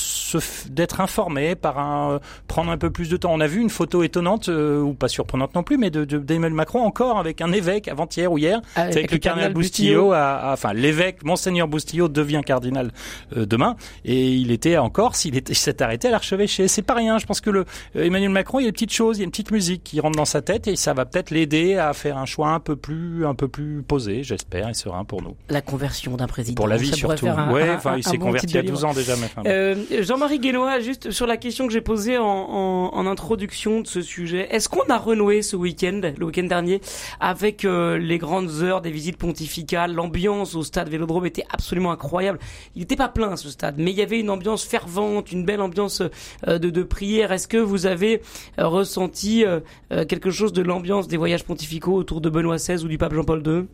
[0.70, 3.32] d'être informé par un prendre un peu plus de temps.
[3.32, 6.54] On a vu une photo étonnante euh, ou pas surprenante non plus, mais de d'Emmanuel
[6.54, 10.14] Macron encore avec un évêque avant-hier ou hier, avec, avec le cardinal Boustillot.
[10.14, 12.92] enfin l'évêque monseigneur Boustillot devient cardinal
[13.37, 16.68] euh, demain et il était encore s'il s'est arrêté à l'archevêché.
[16.68, 17.18] C'est pas rien.
[17.18, 17.64] Je pense que le
[17.96, 19.82] euh, Emmanuel Macron il y a des petites choses, il y a une petite musique
[19.85, 22.61] qui rentre dans sa tête et ça va peut-être l'aider à faire un choix un
[22.61, 25.37] peu plus un peu plus posé, j'espère, et serein pour nous.
[25.48, 26.55] La conversion d'un président.
[26.57, 27.27] Pour la vie surtout.
[27.27, 29.16] Un, ouais, un, enfin, il s'est bon converti il y a 12 ans déjà.
[29.16, 33.07] Mais enfin, euh, Jean-Marie Guénois, juste sur la question que j'ai posée en, en, en,
[33.07, 36.83] introduction de ce sujet, est-ce qu'on a renoué ce week-end, le week-end dernier,
[37.20, 39.94] avec euh, les grandes heures des visites pontificales?
[39.94, 42.38] L'ambiance au stade Vélodrome était absolument incroyable.
[42.75, 45.62] Il n'était pas plein ce stade, mais il y avait une ambiance fervente, une belle
[45.62, 46.03] ambiance
[46.46, 47.33] euh, de, de prière.
[47.33, 48.20] Est-ce que vous avez
[48.59, 49.61] ressenti euh,
[50.05, 53.42] quelque chose de l'ambiance des voyages pontificaux autour de Benoît XVI ou du pape Jean-Paul
[53.46, 53.66] II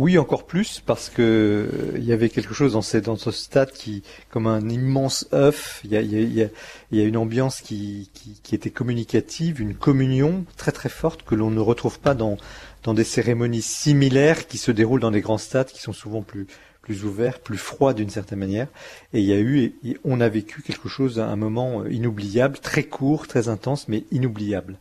[0.00, 4.02] oui, encore plus parce que il y avait quelque chose dans, dans ce stade qui,
[4.30, 8.08] comme un immense œuf, il y a, une ambiance qui,
[8.50, 12.38] était communicative, une communion très très forte que l'on ne retrouve pas dans,
[12.82, 16.46] dans des cérémonies similaires qui se déroulent dans des grands stades qui sont souvent plus
[16.80, 18.68] plus ouverts, plus froids d'une certaine manière.
[19.12, 22.84] Et il y a eu, et on a vécu quelque chose, un moment inoubliable, très
[22.84, 24.78] court, très intense, mais inoubliable.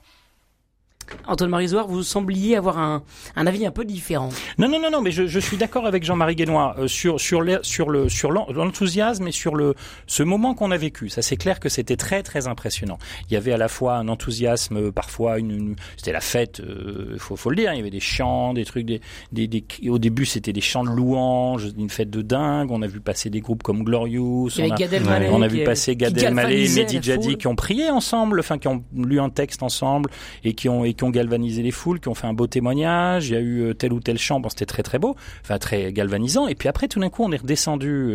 [1.28, 3.04] Antoine Marisoire, vous sembliez avoir un,
[3.36, 4.30] un, avis un peu différent.
[4.58, 7.42] Non, non, non, non, mais je, je suis d'accord avec Jean-Marie Guénois euh, sur sur
[7.42, 9.76] le sur le sur l'enthousiasme et sur le
[10.08, 11.10] ce moment qu'on a vécu.
[11.10, 12.98] Ça, c'est clair que c'était très très impressionnant.
[13.30, 16.60] Il y avait à la fois un enthousiasme, euh, parfois une, une c'était la fête,
[16.60, 17.74] euh, faut faut le dire.
[17.74, 20.84] Il y avait des chants, des trucs, des, des, des au début c'était des chants
[20.84, 22.72] de louanges, une fête de dingue.
[22.72, 24.50] On a vu passer des groupes comme Glorious.
[24.60, 25.30] On a, ouais.
[25.32, 28.68] on a, vu passer Gad Elmaleh et Mehdi Jadi qui ont prié ensemble, enfin qui
[28.68, 30.10] ont lu un texte ensemble
[30.44, 33.30] et qui ont et qui ont galvanisé les foules, qui ont fait un beau témoignage.
[33.30, 35.94] Il y a eu tel ou tel chant, bon, c'était très très beau, enfin très
[35.94, 36.48] galvanisant.
[36.50, 38.14] Et puis après, tout d'un coup, on est redescendu,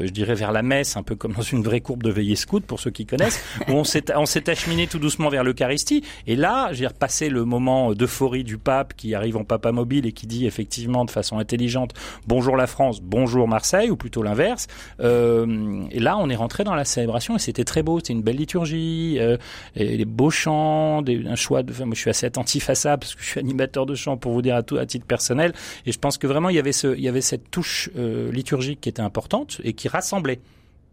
[0.00, 2.64] je dirais, vers la messe, un peu comme dans une vraie courbe de veillée scout,
[2.64, 6.02] pour ceux qui connaissent, où on s'est on s'est acheminé tout doucement vers l'Eucharistie.
[6.26, 10.12] Et là, j'ai repassé le moment d'euphorie du pape qui arrive en papa mobile et
[10.12, 11.94] qui dit effectivement de façon intelligente
[12.26, 14.66] bonjour la France, bonjour Marseille, ou plutôt l'inverse.
[15.00, 17.98] Euh, et là, on est rentré dans la célébration et c'était très beau.
[17.98, 19.36] C'était une belle liturgie, euh,
[19.74, 21.62] et des beaux chants, des, un choix.
[21.62, 23.94] De, enfin, moi, je suis assez attentif à ça parce que je suis animateur de
[23.94, 25.52] chant pour vous dire à tout à titre personnel.
[25.84, 28.32] Et je pense que vraiment il y avait ce, il y avait cette touche euh,
[28.32, 30.40] liturgique qui était importante et qui rassemblait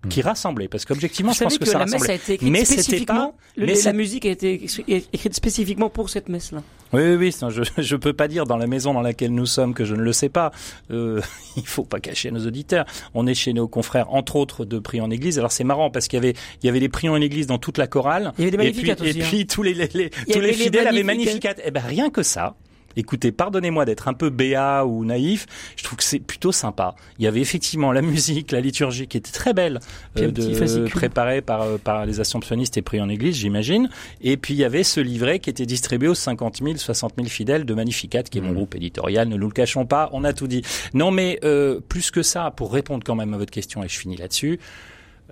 [0.09, 0.67] qui rassemblait.
[0.67, 3.81] Parce qu'objectivement je pense que, ça la messe a été écrite mais spécifiquement pas, mais
[3.81, 6.61] la musique a été écrite spécifiquement pour cette messe là
[6.93, 9.73] oui oui, oui je je peux pas dire dans la maison dans laquelle nous sommes
[9.73, 10.51] que je ne le sais pas.
[10.91, 11.21] Euh,
[11.57, 12.85] il faut pas cacher à nos auditeurs.
[13.13, 15.39] On est chez nos confrères entre autres de prix en église.
[15.39, 17.57] Alors c'est marrant parce qu'il y avait il y avait des prix en église dans
[17.57, 18.33] toute la chorale.
[18.37, 19.45] Il y avait des et puis, aussi, et puis hein.
[19.49, 22.55] tous les, les, les tous les fidèles avaient magnificat et eh ben rien que ça
[22.95, 26.95] Écoutez, pardonnez-moi d'être un peu béat ou naïf, je trouve que c'est plutôt sympa.
[27.19, 29.79] Il y avait effectivement la musique, la liturgie qui était très belle,
[30.17, 33.89] euh, de, préparée par, euh, par les assomptionnistes et pris en église, j'imagine.
[34.21, 37.27] Et puis il y avait ce livret qui était distribué aux 50 000, 60 000
[37.27, 38.55] fidèles de Magnificat, qui est mon mmh.
[38.55, 40.63] groupe éditorial, ne nous le cachons pas, on a tout dit.
[40.93, 43.97] Non mais euh, plus que ça, pour répondre quand même à votre question, et je
[43.97, 44.59] finis là-dessus,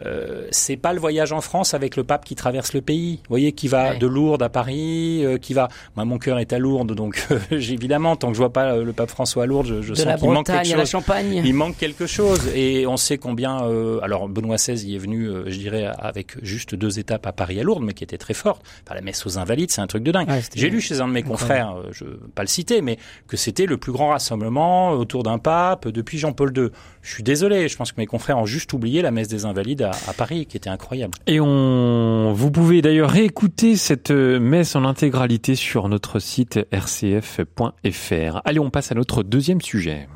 [0.05, 3.17] euh, c'est pas le voyage en France avec le pape qui traverse le pays.
[3.17, 5.67] Vous voyez, qui va de Lourdes à Paris, euh, qui va.
[5.95, 8.93] Moi, mon cœur est à Lourdes, donc euh, évidemment, tant que je vois pas le
[8.93, 10.77] pape François à Lourdes, je, je sens qu'il manque quelque chose.
[10.77, 11.41] la Champagne.
[11.43, 13.57] Il manque quelque chose, et on sait combien.
[14.01, 17.63] alors Benoît XVI y est venu, je dirais, avec juste deux étapes à Paris à
[17.63, 18.63] Lourdes, mais qui était très forte.
[18.85, 20.27] Enfin, la messe aux Invalides, c'est un truc de dingue.
[20.55, 23.65] J'ai lu chez un de mes confrères, je veux pas le citer, mais que c'était
[23.65, 26.69] le plus grand rassemblement autour d'un pape depuis Jean-Paul II.
[27.01, 29.81] Je suis désolé, je pense que mes confrères ont juste oublié la messe des Invalides
[29.81, 31.13] à, à Paris, qui était incroyable.
[31.27, 38.41] Et on, vous pouvez d'ailleurs réécouter cette messe en intégralité sur notre site rcf.fr.
[38.45, 40.07] Allez, on passe à notre deuxième sujet.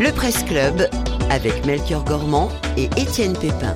[0.00, 0.88] Le Presse Club
[1.30, 3.74] avec Melchior Gormand et Étienne Pépin.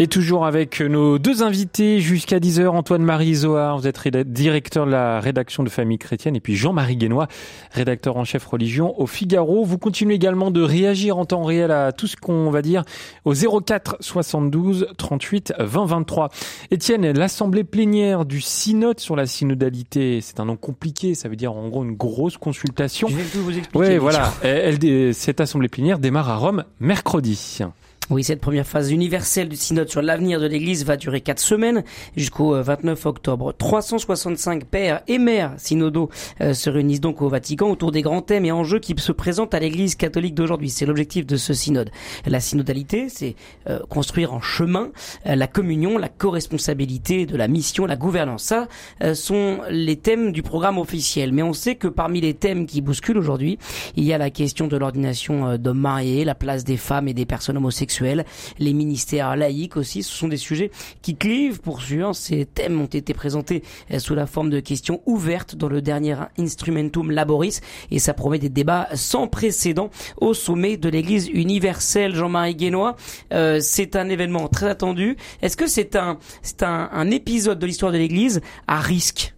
[0.00, 5.18] Et toujours avec nos deux invités jusqu'à 10h, Antoine-Marie Zohar, vous êtes directeur de la
[5.18, 7.26] rédaction de Famille Chrétienne, et puis Jean-Marie Guénois,
[7.72, 9.64] rédacteur en chef religion au Figaro.
[9.64, 12.84] Vous continuez également de réagir en temps réel à tout ce qu'on va dire
[13.24, 16.28] au 04 72 38 20 23.
[16.70, 21.52] Étienne, l'assemblée plénière du synode sur la synodalité, c'est un nom compliqué, ça veut dire
[21.52, 23.08] en gros une grosse consultation.
[23.08, 23.88] Je vais tout vous expliquer.
[23.88, 24.32] Oui, voilà.
[24.42, 27.64] Elle, cette assemblée plénière démarre à Rome mercredi.
[28.10, 31.84] Oui, cette première phase universelle du synode sur l'avenir de l'Église va durer quatre semaines
[32.16, 33.52] jusqu'au 29 euh, octobre.
[33.52, 36.08] 365 pères et mères synodaux
[36.40, 39.52] euh, se réunissent donc au Vatican autour des grands thèmes et enjeux qui se présentent
[39.52, 40.70] à l'Église catholique d'aujourd'hui.
[40.70, 41.90] C'est l'objectif de ce synode.
[42.24, 43.36] La synodalité, c'est
[43.68, 44.90] euh, construire en chemin
[45.26, 48.44] la communion, la co-responsabilité de la mission, la gouvernance.
[48.44, 48.68] Ça
[49.14, 51.32] sont les thèmes du programme officiel.
[51.32, 53.58] Mais on sait que parmi les thèmes qui bousculent aujourd'hui,
[53.96, 57.26] il y a la question de l'ordination d'hommes mariés, la place des femmes et des
[57.26, 60.02] personnes homosexuelles les ministères laïques aussi.
[60.02, 60.70] Ce sont des sujets
[61.02, 62.14] qui clivent pour sûr.
[62.14, 66.16] Ces thèmes ont été présentés euh, sous la forme de questions ouvertes dans le dernier
[66.38, 72.14] Instrumentum Laboris et ça promet des débats sans précédent au sommet de l'Église universelle.
[72.14, 72.96] Jean-Marie Guénois,
[73.32, 75.16] euh, c'est un événement très attendu.
[75.42, 79.34] Est-ce que c'est un, c'est un, épisode de l'histoire de l'Église à risque?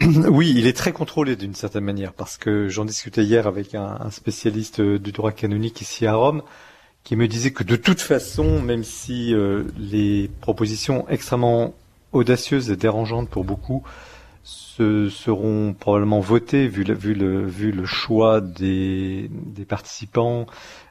[0.30, 3.98] Oui, il est très contrôlé d'une certaine manière parce que j'en discutais hier avec un,
[4.00, 6.42] un, spécialiste du droit canonique ici à Rome
[7.04, 11.74] qui me disait que de toute façon, même si euh, les propositions extrêmement
[12.12, 13.82] audacieuses et dérangeantes pour beaucoup
[14.42, 20.46] se, seront probablement votées vu le, vu le, vu le choix des, des participants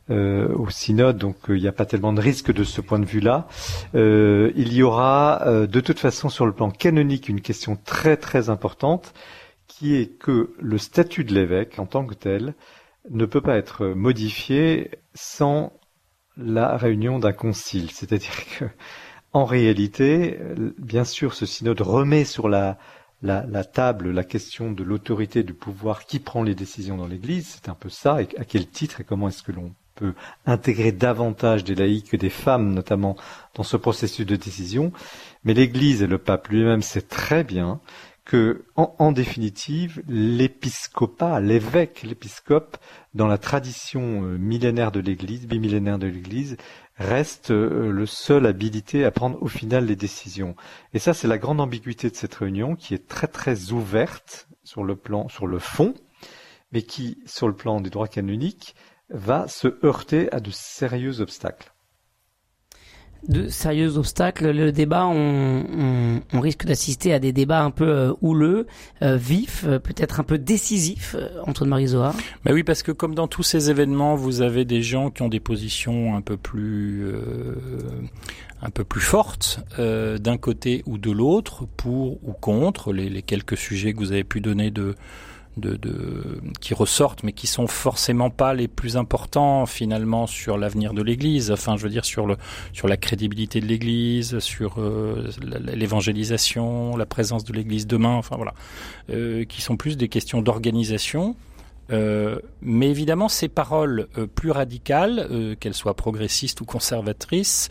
[0.10, 3.00] euh, au synode, donc euh, il n'y a pas tellement de risque de ce point
[3.00, 3.48] de vue-là.
[3.95, 8.17] Euh, il y aura euh, de toute façon sur le plan canonique une question très
[8.17, 9.13] très importante
[9.67, 12.56] qui est que le statut de l'évêque en tant que tel
[13.12, 15.72] ne peut pas être modifié sans
[16.39, 17.91] la réunion d'un concile.
[17.91, 18.65] C'est-à-dire que,
[19.34, 20.39] en réalité,
[20.78, 22.78] bien sûr, ce synode remet sur la,
[23.73, 27.60] table la question de l'autorité du pouvoir qui prend les décisions dans l'Église.
[27.62, 28.21] C'est un peu ça.
[28.21, 30.13] Et à quel titre et comment est-ce que l'on peut
[30.45, 33.17] intégrer davantage des laïcs que des femmes, notamment
[33.54, 34.93] dans ce processus de décision.
[35.43, 37.82] Mais l'Église et le pape lui-même sait très bien
[38.30, 42.78] que, en, définitive, l'épiscopat, l'évêque, l'épiscope,
[43.13, 46.58] dans la tradition euh, millénaire de l'Église, bimillénaire de l'Église,
[46.98, 50.56] reste euh, le seul habilité à prendre au final les décisions.
[50.93, 54.84] Et ça, c'est la grande ambiguïté de cette réunion, qui est très très ouverte sur
[54.84, 55.93] le plan, sur le fond,
[56.72, 58.76] mais qui, sur le plan du droit canonique,
[59.10, 61.72] va se heurter à de sérieux obstacles.
[63.27, 64.51] De sérieux obstacles.
[64.51, 68.65] Le débat, on, risque d'assister à des débats un peu euh, houleux,
[69.01, 72.13] euh, vifs, euh, peut-être un peu décisifs, Antoine Marizoa.
[72.45, 75.27] Bah oui, parce que comme dans tous ces événements, vous avez des gens qui ont
[75.27, 77.05] des positions un peu plus
[78.62, 83.93] un peu plus fortes d'un côté ou de l'autre, pour ou contre les quelques sujets
[83.93, 84.95] que vous avez pu donner de
[85.60, 90.93] de, de, qui ressortent, mais qui sont forcément pas les plus importants finalement sur l'avenir
[90.93, 91.52] de l'Église.
[91.52, 92.38] Enfin, je veux dire sur le
[92.74, 95.30] sur la crédibilité de l'Église, sur euh,
[95.74, 98.15] l'évangélisation, la présence de l'Église demain.
[98.15, 98.54] Enfin voilà,
[99.10, 101.36] euh, qui sont plus des questions d'organisation
[101.91, 107.69] euh, mais évidemment, ces paroles euh, plus radicales, euh, qu'elles soient progressistes ou conservatrices,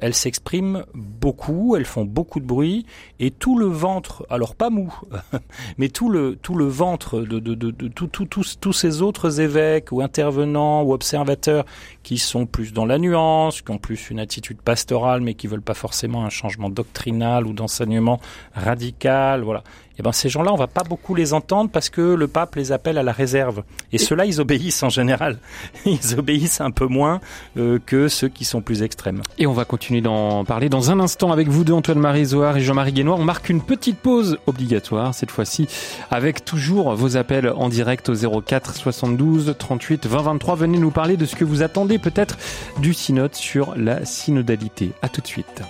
[0.00, 2.86] elles s'expriment beaucoup, elles font beaucoup de bruit,
[3.20, 4.98] et tout le ventre, alors pas mou,
[5.76, 10.00] mais tout le tout le ventre de, de, de, de tous ces autres évêques ou
[10.00, 11.66] intervenants ou observateurs
[12.02, 15.60] qui sont plus dans la nuance, qui ont plus une attitude pastorale, mais qui veulent
[15.60, 18.18] pas forcément un changement doctrinal ou d'enseignement
[18.54, 19.62] radical, voilà
[19.98, 22.72] eh ben ces gens-là, on va pas beaucoup les entendre parce que le pape les
[22.72, 23.62] appelle à la réserve.
[23.92, 25.38] Et, ceux-là, ils obéissent en général.
[25.86, 27.20] Ils obéissent un peu moins
[27.56, 29.22] euh, que ceux qui sont plus extrêmes.
[29.38, 32.60] Et on va continuer d'en parler dans un instant avec vous deux, Antoine-Marie Zohar et
[32.60, 33.16] Jean-Marie Guénois.
[33.16, 35.66] On marque une petite pause obligatoire, cette fois-ci,
[36.10, 40.56] avec toujours vos appels en direct au 04 72 38 20 23.
[40.56, 42.36] Venez nous parler de ce que vous attendez peut-être
[42.78, 44.92] du synode sur la synodalité.
[45.02, 45.62] À tout de suite.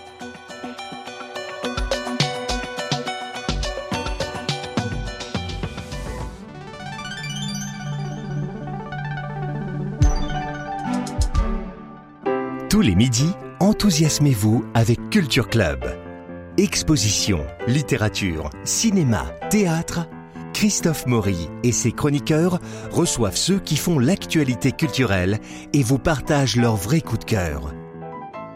[12.76, 15.82] Tous les midis, enthousiasmez-vous avec Culture Club.
[16.58, 20.06] Exposition, littérature, cinéma, théâtre.
[20.52, 22.60] Christophe Maury et ses chroniqueurs
[22.90, 25.38] reçoivent ceux qui font l'actualité culturelle
[25.72, 27.72] et vous partagent leurs vrais coups de cœur.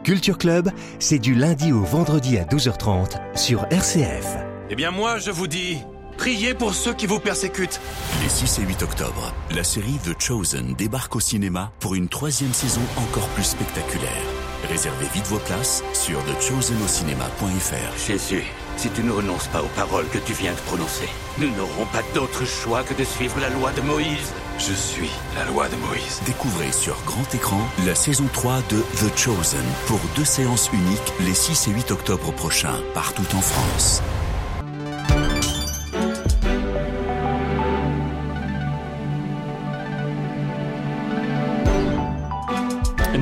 [0.05, 4.37] Culture Club, c'est du lundi au vendredi à 12h30 sur RCF.
[4.69, 5.79] Eh bien moi, je vous dis,
[6.21, 7.81] priez pour ceux qui vous persécutent.
[8.23, 12.53] Les 6 et 8 octobre, la série The Chosen débarque au cinéma pour une troisième
[12.53, 14.27] saison encore plus spectaculaire.
[14.69, 18.07] Réservez vite vos places sur thechosenocinema.fr.
[18.07, 18.45] Jésus,
[18.77, 22.03] si tu ne renonces pas aux paroles que tu viens de prononcer, nous n'aurons pas
[22.15, 24.35] d'autre choix que de suivre la loi de Moïse.
[24.59, 26.21] Je suis la loi de Moïse.
[26.27, 31.35] Découvrez sur grand écran la saison 3 de The Chosen pour deux séances uniques les
[31.35, 34.03] 6 et 8 octobre prochains, partout en France.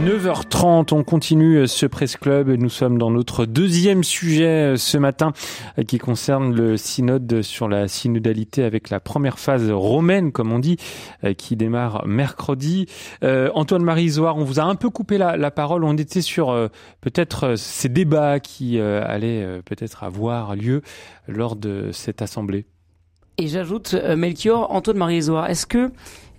[0.05, 2.49] 9h30, on continue ce Presse Club.
[2.51, 5.33] Nous sommes dans notre deuxième sujet ce matin
[5.89, 10.77] qui concerne le synode sur la synodalité avec la première phase romaine, comme on dit,
[11.37, 12.87] qui démarre mercredi.
[13.25, 15.83] Euh, Antoine-Marie Zoard, on vous a un peu coupé la, parole.
[15.83, 16.69] On était sur euh,
[17.01, 20.83] peut-être ces débats qui euh, allaient peut-être avoir lieu
[21.27, 22.67] lors de cette assemblée.
[23.37, 25.91] Et j'ajoute, Melchior, Antoine-Marie Zoard, est-ce que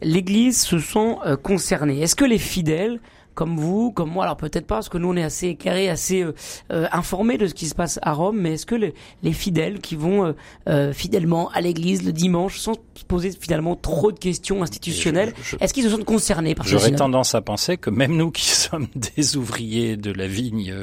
[0.02, 2.02] l'Église se sent concernée?
[2.02, 3.02] Est-ce que les fidèles
[3.40, 4.26] comme vous, comme moi.
[4.26, 6.34] Alors peut-être pas, parce que nous on est assez éclairés, assez euh,
[6.74, 8.38] euh, informés de ce qui se passe à Rome.
[8.38, 8.94] Mais est-ce que les,
[9.32, 10.36] fidèles qui vont
[10.68, 15.74] euh, fidèlement à l'église le dimanche, sans se poser finalement trop de questions institutionnelles, est-ce
[15.74, 19.38] qu'ils se sentent concernés par J'aurais tendance à penser que même nous qui sommes des
[19.38, 20.76] ouvriers de la vigne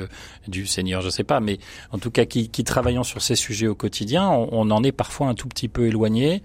[0.49, 1.59] du Seigneur, je sais pas, mais
[1.93, 4.93] en tout cas qui, qui travaillons sur ces sujets au quotidien, on, on en est
[4.93, 6.43] parfois un tout petit peu éloigné.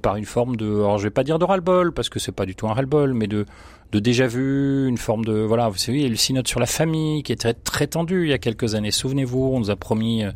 [0.00, 2.46] par une forme de, alors je vais pas dire de ras-le-bol parce que c'est pas
[2.46, 3.44] du tout un ras-le-bol, mais de
[3.92, 7.32] de déjà vu, une forme de voilà, vous savez, le synode sur la famille qui
[7.32, 8.90] était très tendu il y a quelques années.
[8.90, 10.30] Souvenez-vous, on nous a promis euh,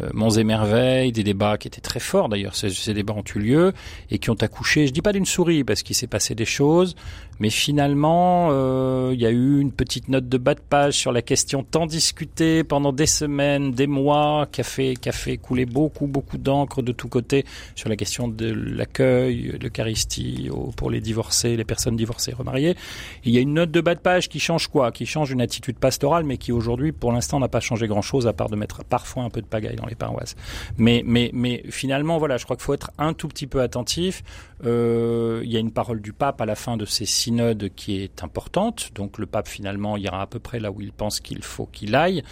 [0.00, 2.54] euh, Monts et Merveilles, des débats qui étaient très forts d'ailleurs.
[2.54, 3.72] Ces, débats ont eu lieu
[4.10, 6.94] et qui ont accouché, je dis pas d'une souris parce qu'il s'est passé des choses,
[7.40, 11.12] mais finalement euh, il y a eu une petite note de bas de page sur
[11.12, 15.36] la question tant discutée pendant des semaines, des mois, qui a fait, qui a fait
[15.36, 21.00] couler beaucoup, beaucoup d'encre de tous côtés sur la question de l'accueil, l'Eucharistie pour les
[21.00, 22.76] divorcés, les personnes divorcées, remariées.
[23.24, 24.92] Il y a une note de bas de page qui change quoi?
[24.92, 28.32] Qui change une attitude pastorale, mais qui aujourd'hui, pour l'instant, n'a pas changé grand-chose à
[28.32, 30.36] part de mettre parfois un peu de pagaille les paroisses.
[30.76, 34.22] Mais, mais, mais finalement, voilà, je crois qu'il faut être un tout petit peu attentif.
[34.64, 38.00] Euh, il y a une parole du pape à la fin de ces synodes qui
[38.00, 38.90] est importante.
[38.94, 41.94] Donc le pape finalement ira à peu près là où il pense qu'il faut qu'il
[41.94, 42.22] aille.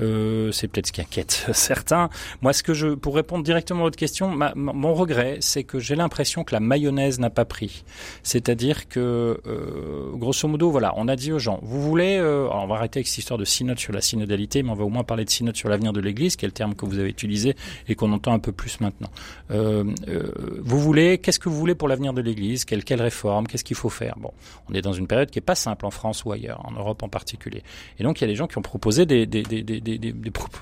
[0.00, 2.08] Euh, c'est peut-être ce qui inquiète certains.
[2.42, 5.96] Moi, ce que je, pour répondre directement à votre question, mon regret, c'est que j'ai
[5.96, 7.84] l'impression que la mayonnaise n'a pas pris.
[8.22, 12.66] C'est-à-dire que euh, grosso modo, voilà, on a dit aux gens, vous voulez, euh, on
[12.66, 15.04] va arrêter avec cette histoire de synode sur la synodalité, mais on va au moins
[15.04, 17.56] parler de synode sur l'avenir de l'Église, qui est le terme que vous avez utilisé
[17.88, 19.10] et qu'on entend un peu plus maintenant.
[19.50, 22.64] Euh, euh, vous voulez, qu'est-ce que vous voulez pour l'avenir de l'Église?
[22.64, 23.46] Quelle quelle réforme?
[23.46, 24.16] Qu'est-ce qu'il faut faire?
[24.18, 24.32] Bon,
[24.68, 27.02] on est dans une période qui est pas simple en France ou ailleurs, en Europe
[27.02, 27.62] en particulier.
[27.98, 29.98] Et donc il y a des gens qui ont proposé des, des, des, des, des,
[29.98, 30.12] des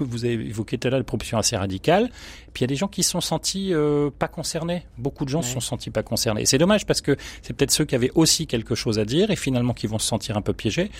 [0.01, 2.11] vous avez évoqué tout à l'heure des propositions assez radicales.
[2.53, 4.85] Puis il y a des gens qui se sont sentis euh, pas concernés.
[4.97, 6.43] Beaucoup de gens se sont sentis pas concernés.
[6.43, 9.31] Et c'est dommage parce que c'est peut-être ceux qui avaient aussi quelque chose à dire
[9.31, 10.91] et finalement qui vont se sentir un peu piégés.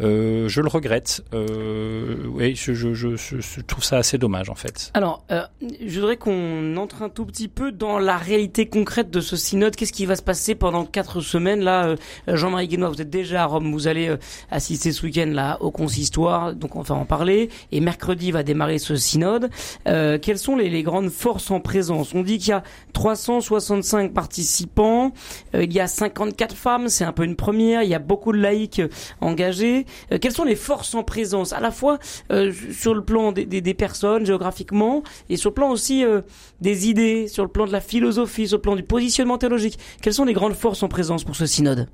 [0.00, 1.24] Euh, je le regrette.
[1.32, 4.90] Euh, oui, je, je, trouve ça assez dommage en fait.
[4.94, 5.42] Alors, euh,
[5.84, 9.74] je voudrais qu'on entre un tout petit peu dans la réalité concrète de ce synode.
[9.74, 11.96] Qu'est-ce qui va se passer pendant quatre semaines là euh,
[12.28, 13.72] Jean-Marie Guénois, vous êtes déjà à Rome.
[13.72, 14.18] Vous allez euh,
[14.50, 17.48] assister ce week-end là au consistoire, donc on va en parler.
[17.72, 19.50] Et mercredi va démarrer ce synode.
[19.84, 22.14] quelles sont les grandes forces en présence?
[22.14, 25.12] On dit qu'il y a 365 participants.
[25.54, 27.82] il y a 54 femmes, c'est un peu une première.
[27.86, 28.82] Il y a beaucoup de laïcs
[29.20, 29.86] engagés.
[30.12, 31.98] Euh, quelles sont les forces en présence, à la fois
[32.30, 36.20] euh, sur le plan des, personnes géographiquement et sur le plan aussi euh,
[36.60, 39.78] des idées, sur le plan de la philosophie, sur le plan du positionnement théologique?
[40.02, 41.88] Quelles sont les grandes forces en présence pour ce synode?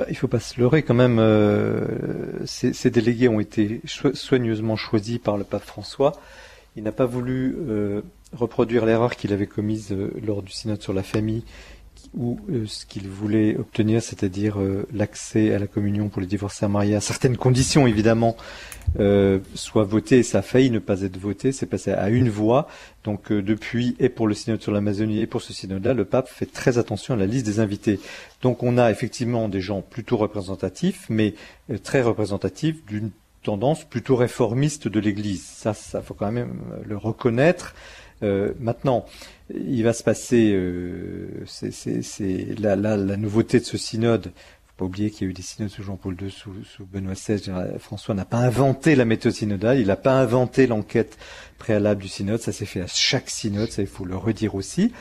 [0.00, 1.18] Bah, il faut pas se leurrer quand même.
[1.18, 1.84] Euh,
[2.46, 6.12] ces, délégués ont été soigneusement choisis par le pape François.
[6.74, 8.00] Il n'a pas voulu euh,
[8.32, 11.44] reproduire l'erreur qu'il avait commise euh, lors du synode sur la famille
[12.16, 16.66] ou euh, ce qu'il voulait obtenir, c'est-à-dire euh, l'accès à la communion pour les divorcés
[16.66, 18.36] mariés à certaines conditions, évidemment,
[18.98, 22.68] euh, soit voté, ça a failli ne pas être voté, c'est passé à une voix.
[23.04, 26.46] Donc depuis, et pour le synode sur l'Amazonie, et pour ce synode-là, le pape fait
[26.46, 28.00] très attention à la liste des invités.
[28.42, 31.34] Donc on a effectivement des gens plutôt représentatifs, mais
[31.82, 33.10] très représentatifs d'une
[33.42, 35.42] tendance plutôt réformiste de l'Église.
[35.44, 37.74] Ça, ça faut quand même le reconnaître.
[38.20, 39.06] maintenant,
[39.54, 44.32] il va se passer, euh, c'est la, la, nouveauté de ce synode.
[44.66, 47.14] Faut pas oublier qu'il y a eu des synodes sous Jean-Paul II, sous, sous, Benoît
[47.14, 47.52] XVI.
[47.78, 51.18] François n'a pas inventé la méthode synodale, il n'a pas inventé l'enquête
[51.58, 52.40] préalable du synode.
[52.40, 54.92] Ça s'est fait à chaque synode, ça il faut le redire aussi.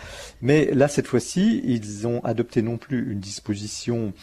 [0.42, 4.14] Mais là, cette fois-ci, ils ont adopté non plus une disposition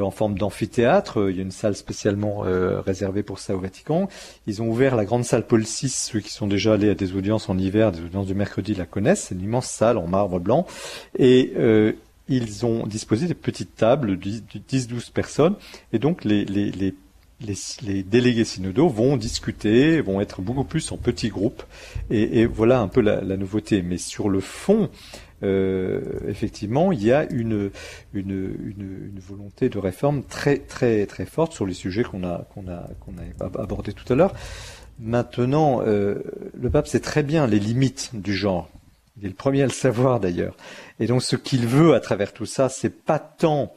[0.00, 1.28] en forme d'amphithéâtre.
[1.30, 4.08] Il y a une salle spécialement euh, réservée pour ça au Vatican.
[4.46, 5.88] Ils ont ouvert la grande salle Paul VI.
[5.88, 8.86] Ceux qui sont déjà allés à des audiences en hiver, des audiences du mercredi la
[8.86, 9.26] connaissent.
[9.28, 10.66] C'est une immense salle en marbre blanc.
[11.18, 11.92] Et euh,
[12.28, 15.56] ils ont disposé des petites tables de 10-12 personnes.
[15.92, 16.44] Et donc les,
[18.04, 21.62] délégués synodaux vont discuter, vont être beaucoup plus en petits groupes,
[22.10, 23.82] et, voilà un peu la, nouveauté.
[23.82, 24.88] Mais sur le fond,
[25.42, 27.70] euh, effectivement, il y a une,
[28.14, 32.88] une, volonté de réforme très très très forte sur les sujets qu'on a qu'on a
[33.00, 34.34] qu'on a abordés tout à l'heure.
[34.98, 36.22] Maintenant, euh,
[36.54, 38.68] le pape sait très bien les limites du genre.
[39.18, 40.56] Il est le premier à le savoir d'ailleurs.
[41.00, 43.72] Et donc, ce qu'il veut à travers tout ça, c'est pas tant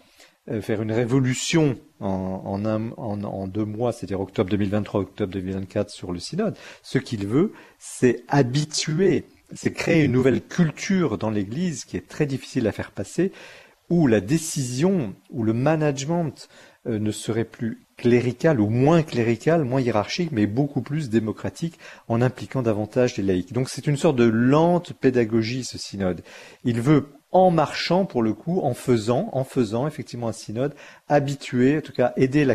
[0.49, 5.34] euh, faire une révolution en, en, un, en, en deux mois, c'est-à-dire octobre 2023, octobre
[5.34, 6.56] 2024 sur le synode.
[6.84, 12.25] Ce qu'il veut, c'est habituer c'est créer une nouvelle culture dans l'Église qui est très
[12.25, 13.31] difficile à faire passer,
[13.89, 16.49] où la décision, où le management
[16.87, 22.21] euh, ne serait plus clérical ou moins clérical, moins hiérarchique, mais beaucoup plus démocratique en
[22.21, 23.53] impliquant davantage les laïcs.
[23.53, 26.21] Donc c'est une sorte de lente pédagogie ce synode.
[26.63, 30.75] Il veut en marchant pour le coup, en faisant, en faisant effectivement un synode,
[31.07, 32.47] habituer, en tout cas aider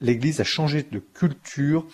[0.00, 1.86] l'Église à changer de culture,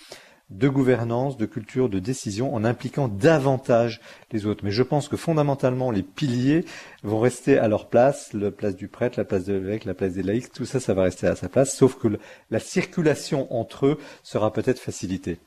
[0.50, 4.00] de gouvernance, de culture, de décision, en impliquant davantage
[4.32, 4.64] les autres.
[4.64, 6.64] Mais je pense que fondamentalement, les piliers
[7.02, 10.14] vont rester à leur place, la place du prêtre, la place de l'évêque, la place
[10.14, 12.08] des laïcs, tout ça, ça va rester à sa place, sauf que
[12.50, 15.38] la circulation entre eux sera peut-être facilitée.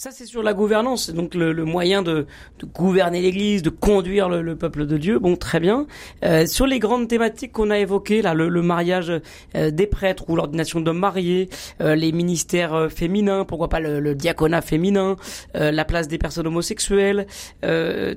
[0.00, 2.28] Ça, c'est sur la gouvernance, donc le, le moyen de,
[2.60, 5.18] de gouverner l'Église, de conduire le, le, peuple de Dieu.
[5.18, 5.88] Bon, très bien.
[6.24, 9.12] Euh, sur les grandes thématiques qu'on a évoquées, là, le, le mariage
[9.56, 11.48] euh, des prêtres ou l'ordination d'hommes mariés,
[11.80, 15.16] euh, les ministères euh, féminins, pourquoi pas le, diaconat féminin,
[15.56, 17.26] euh, la place des personnes homosexuelles,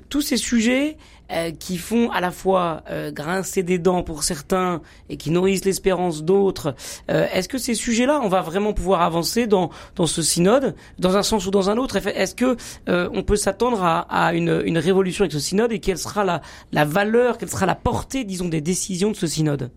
[0.09, 0.97] tous ces sujets
[1.31, 5.63] euh, qui font à la fois euh, grincer des dents pour certains et qui nourrissent
[5.63, 6.75] l'espérance d'autres.
[7.09, 11.15] Euh, est-ce que ces sujets-là, on va vraiment pouvoir avancer dans dans ce synode, dans
[11.15, 11.95] un sens ou dans un autre?
[11.95, 15.97] Est-ce que on peut s'attendre à, à une, une, révolution avec ce synode et quelle
[15.97, 16.41] sera la,
[16.71, 19.71] la valeur, quelle sera la portée, disons, des décisions de ce synode?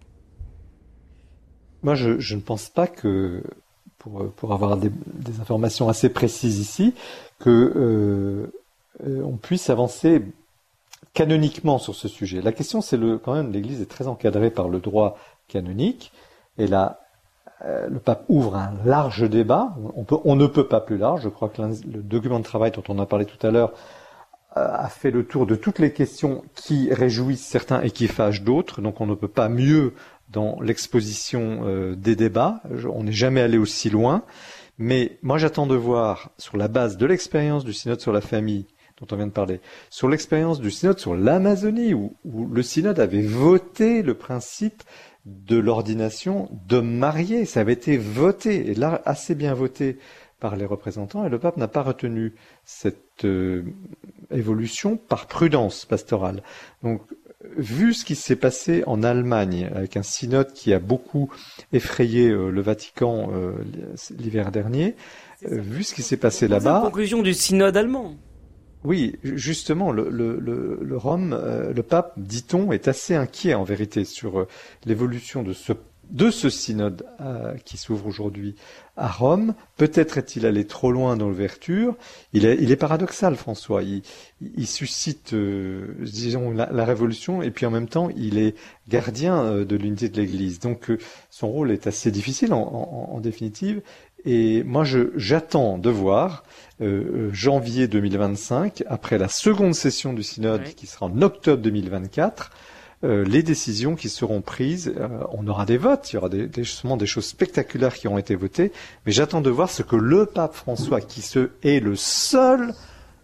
[1.82, 3.42] Moi, je, ne pense pas que
[3.98, 6.94] pour, pour avoir des, des informations assez précises ici,
[7.38, 8.50] que
[9.04, 10.22] on puisse avancer
[11.14, 12.42] canoniquement sur ce sujet.
[12.42, 15.16] La question, c'est le, quand même, l'Église est très encadrée par le droit
[15.48, 16.12] canonique,
[16.58, 17.00] et là,
[17.64, 19.74] euh, le pape ouvre un large débat.
[19.94, 21.22] On, peut, on ne peut pas plus large.
[21.22, 23.72] Je crois que le document de travail dont on a parlé tout à l'heure
[24.56, 28.42] euh, a fait le tour de toutes les questions qui réjouissent certains et qui fâchent
[28.42, 28.80] d'autres.
[28.82, 29.94] Donc on ne peut pas mieux
[30.28, 32.60] dans l'exposition des débats.
[32.92, 34.24] on n'est jamais allé aussi loin.
[34.78, 38.66] Mais moi, j'attends de voir, sur la base de l'expérience du synode sur la famille
[39.00, 43.22] dont on vient de parler, sur l'expérience du synode sur l'Amazonie, où, le synode avait
[43.22, 44.82] voté le principe
[45.24, 47.44] de l'ordination de mariés.
[47.44, 49.98] Ça avait été voté, et là, assez bien voté
[50.38, 52.34] par les représentants, et le pape n'a pas retenu
[52.64, 53.64] cette euh,
[54.30, 56.42] évolution par prudence pastorale.
[56.82, 57.02] Donc,
[57.56, 61.30] vu ce qui s'est passé en Allemagne, avec un synode qui a beaucoup
[61.72, 63.52] effrayé euh, le Vatican euh,
[64.18, 64.96] l'hiver dernier,
[65.42, 66.74] vu ce qui s'est passé là-bas.
[66.74, 68.16] La conclusion du synode allemand.
[68.84, 71.40] Oui, justement, le, Rome,
[71.74, 74.46] le pape, dit-on, est assez inquiet en vérité sur
[74.84, 75.72] l'évolution de ce
[76.10, 77.06] de ce synode
[77.64, 78.56] qui s'ouvre aujourd'hui
[78.96, 79.54] à Rome.
[79.76, 81.96] Peut-être est-il allé trop loin dans l'ouverture.
[82.32, 83.82] Il est, paradoxal, François.
[83.82, 88.54] Il, suscite, euh, disons, la, révolution, et puis en même temps, il est
[88.88, 90.60] gardien euh, de l'unité de l'Église.
[90.60, 90.98] Donc, euh,
[91.30, 93.82] son rôle est assez difficile en définitive.
[94.24, 94.84] Et moi,
[95.16, 96.44] j'attends de voir
[97.32, 102.50] janvier 2025, après la seconde session du synode qui sera en octobre 2024,
[103.04, 104.94] euh, les décisions qui seront prises.
[104.96, 108.08] Euh, on aura des votes, il y aura des, des, justement des choses spectaculaires qui
[108.08, 108.72] ont été votées,
[109.04, 112.72] mais j'attends de voir ce que le pape François, qui se, est le seul,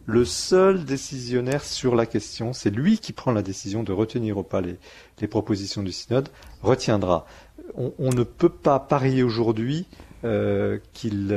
[0.05, 4.43] le seul décisionnaire sur la question, c'est lui qui prend la décision de retenir au
[4.43, 4.77] pas les,
[5.29, 6.29] propositions du synode,
[6.63, 7.25] retiendra.
[7.77, 9.87] On, ne peut pas parier aujourd'hui
[10.25, 11.37] euh, qu'il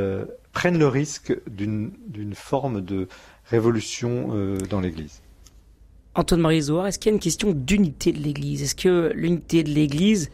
[0.52, 1.92] prenne le risque d'une
[2.34, 3.08] forme de
[3.46, 5.22] révolution dans l'Église.
[6.16, 8.62] Antoine-Marie Zohar, est-ce qu'il y a une question d'unité de l'Église?
[8.62, 10.30] Est-ce que l'unité de l'Église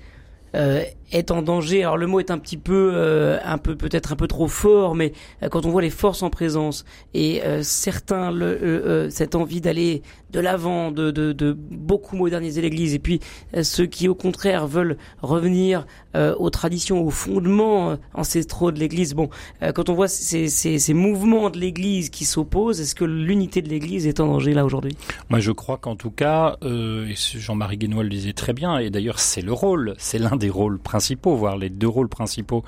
[0.56, 1.84] euh, est en danger.
[1.84, 4.95] Alors le mot est un petit peu, euh, un peu peut-être un peu trop fort,
[4.95, 10.01] mais euh, quand on voit les forces en présence et certains le, cette envie d'aller
[10.32, 13.20] de l'avant, de, de, de, beaucoup moderniser l'Église, et puis
[13.64, 15.86] ceux qui au contraire veulent revenir
[16.16, 19.14] aux traditions, aux fondements ancestraux de l'Église.
[19.16, 19.30] Bon,
[19.74, 23.70] quand on voit ces, ces, ces mouvements de l'Église qui s'opposent, est-ce que l'unité de
[23.70, 24.95] l'Église est en danger là aujourd'hui?
[25.30, 29.20] Moi, je crois qu'en tout cas, et Jean-Marie Guénois le disait très bien, et d'ailleurs
[29.20, 32.64] c'est le rôle, c'est l'un des rôles principaux, voire les deux rôles principaux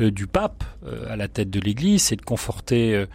[0.00, 3.06] euh, du pape euh, à la tête de l'Église, c'est de conforter euh,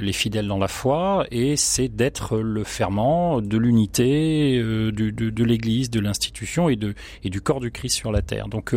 [0.00, 5.98] les fidèles dans la foi et c'est d'être le ferment de l'unité de, l'Église, de
[5.98, 8.48] l'institution et, du corps du Christ sur la terre.
[8.48, 8.74] Donc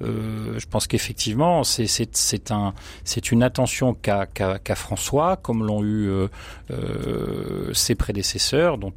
[0.00, 4.28] je pense qu'effectivement c'est, c'est, un, c'est une attention qu'a,
[4.76, 6.08] François, comme l'ont eu
[7.72, 8.92] ses prédécesseurs, dont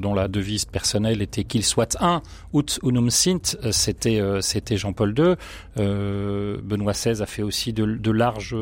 [0.00, 2.20] dont la devise personnelle était qu'il soit un,
[2.54, 5.34] ut unum sint, c'était, c'était Jean-Paul II.
[5.76, 8.56] Benoît XVI a fait aussi de, larges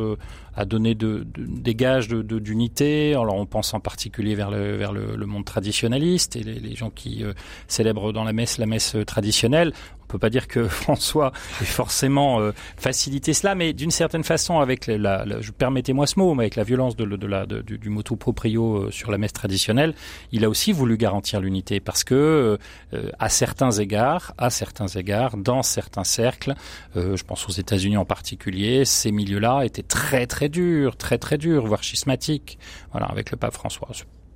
[0.64, 3.14] donner de, des gages d'unité.
[3.14, 7.22] Alors on pense en particulier vers le, vers le, monde traditionnaliste et les, gens qui
[7.22, 7.32] euh,
[7.66, 9.72] célèbrent dans la messe la messe traditionnelle.
[10.08, 14.58] On peut pas dire que François ait forcément euh, facilité cela, mais d'une certaine façon,
[14.58, 17.90] avec la, je permettez-moi ce mot, mais avec la violence de, de la, du, du
[17.90, 19.94] motu proprio euh, sur la messe traditionnelle,
[20.32, 22.58] il a aussi voulu garantir l'unité parce que,
[22.94, 26.54] euh, à certains égards, à certains égards, dans certains cercles,
[26.94, 31.66] je pense aux États-Unis en particulier, ces milieux-là étaient très très durs, très très durs,
[31.66, 32.58] voire schismatiques.
[32.92, 33.88] Voilà, avec le pape François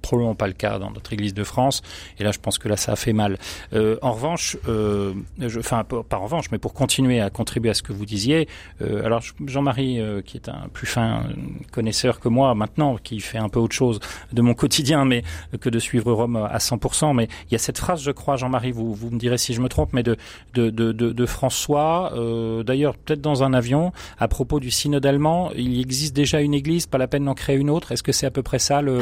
[0.03, 1.83] probablement pas le cas dans notre Église de France.
[2.19, 3.39] Et là, je pense que là, ça a fait mal.
[3.73, 7.75] Euh, en revanche, euh, je, enfin, pas en revanche, mais pour continuer à contribuer à
[7.75, 8.49] ce que vous disiez,
[8.83, 11.25] euh, alors Jean-Marie, euh, qui est un plus fin
[11.71, 14.01] connaisseur que moi maintenant, qui fait un peu autre chose
[14.33, 15.23] de mon quotidien, mais
[15.61, 17.15] que de suivre Rome à 100%.
[17.15, 19.61] Mais il y a cette phrase, je crois, Jean-Marie, vous, vous me direz si je
[19.61, 20.17] me trompe, mais de,
[20.55, 25.07] de, de, de, de François, euh, d'ailleurs peut-être dans un avion, à propos du synode
[25.07, 27.93] allemand, il existe déjà une église, pas la peine d'en créer une autre.
[27.93, 29.01] Est-ce que c'est à peu près ça le,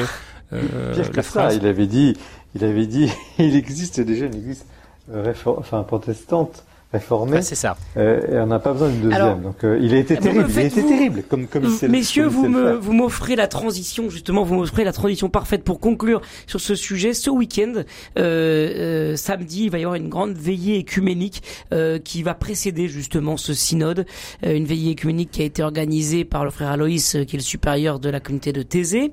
[0.52, 2.16] euh, Pire que ça, il avait dit,
[2.54, 4.64] il avait dit, il existe déjà une église
[5.44, 7.40] enfin protestante réformé.
[7.42, 7.76] c'est ça.
[7.96, 9.42] Euh, et on n'a pas besoin d'une deuxième.
[9.42, 10.46] Donc euh, il a été terrible.
[10.50, 14.42] il a été terrible comme comme Messieurs, vous me vous m'offrez la transition justement.
[14.42, 17.14] Vous m'offrez la transition parfaite pour conclure sur ce sujet.
[17.14, 22.22] Ce week-end, euh, euh samedi, il va y avoir une grande veillée écuménique euh, qui
[22.22, 24.06] va précéder justement ce synode.
[24.42, 28.00] une veillée écuménique qui a été organisée par le frère Aloïs, qui est le supérieur
[28.00, 29.12] de la communauté de Thésée.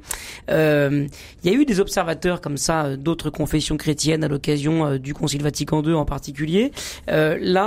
[0.50, 1.10] il
[1.44, 5.84] y a eu des observateurs comme ça d'autres confessions chrétiennes à l'occasion du Concile Vatican
[5.84, 6.72] II en particulier.
[7.08, 7.67] là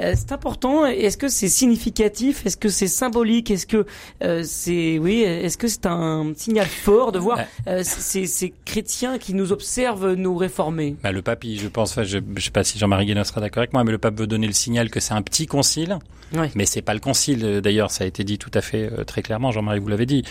[0.00, 0.86] euh, c'est important.
[0.86, 2.46] Est-ce que c'est significatif?
[2.46, 3.50] Est-ce que c'est symbolique?
[3.50, 3.86] Est-ce que
[4.22, 9.34] euh, c'est oui Est-ce que c'est un signal fort de voir euh, ces, chrétiens qui
[9.34, 10.96] nous observent nous réformer?
[11.02, 13.72] Bah, Le pape, je pense, je, ne sais pas si Jean-Marie Guénon sera d'accord avec
[13.72, 15.98] moi, mais le pape veut donner le signal que c'est un petit concile.
[16.34, 16.46] Oui.
[16.54, 17.60] Mais c'est pas le concile.
[17.60, 19.52] D'ailleurs, ça a été dit tout à fait très clairement.
[19.52, 20.24] Jean-Marie, vous l'avez dit.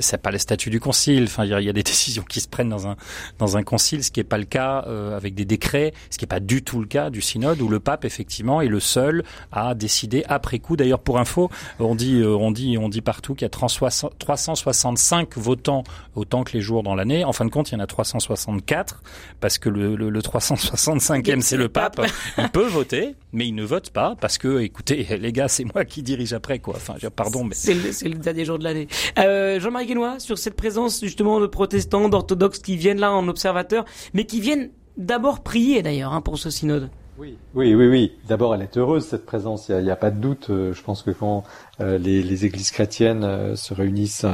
[0.00, 1.24] c'est pas le statut du concile.
[1.24, 2.96] Enfin, il y, a des décisions qui se prennent dans un
[3.38, 4.78] dans un concile, ce qui est pas le cas
[5.16, 7.80] avec des décrets, ce qui est pas du tout le cas du synode où le
[7.80, 10.76] pape effectivement effectivement, est le seul à décider après coup.
[10.76, 15.36] D'ailleurs, pour info, on dit, euh, on dit, on dit partout qu'il y a 365
[15.36, 15.84] votants
[16.14, 17.24] autant que les jours dans l'année.
[17.24, 19.02] En fin de compte, il y en a 364
[19.40, 22.00] parce que le, le, 365e, c'est le pape.
[22.38, 25.84] Il peut voter, mais il ne vote pas parce que, écoutez, les gars, c'est moi
[25.84, 26.74] qui dirige après, quoi.
[26.76, 28.88] Enfin, pardon, mais c'est le, le, dernier jour de l'année.
[29.18, 33.84] Euh, Jean-Marie Guénois, sur cette présence justement de protestants, d'orthodoxes qui viennent là en observateur,
[34.14, 36.90] mais qui viennent d'abord prier d'ailleurs hein, pour ce synode.
[37.18, 38.12] Oui, oui, oui, oui.
[38.28, 39.70] D'abord, elle est heureuse cette présence.
[39.70, 40.50] Il n'y a, pas de doute.
[40.50, 41.42] Euh, je pense que quand
[41.80, 44.24] euh, les, églises chrétiennes euh, se réunissent,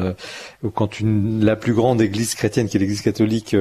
[0.62, 3.56] ou quand une, la plus grande église chrétienne, qui est l'Église catholique,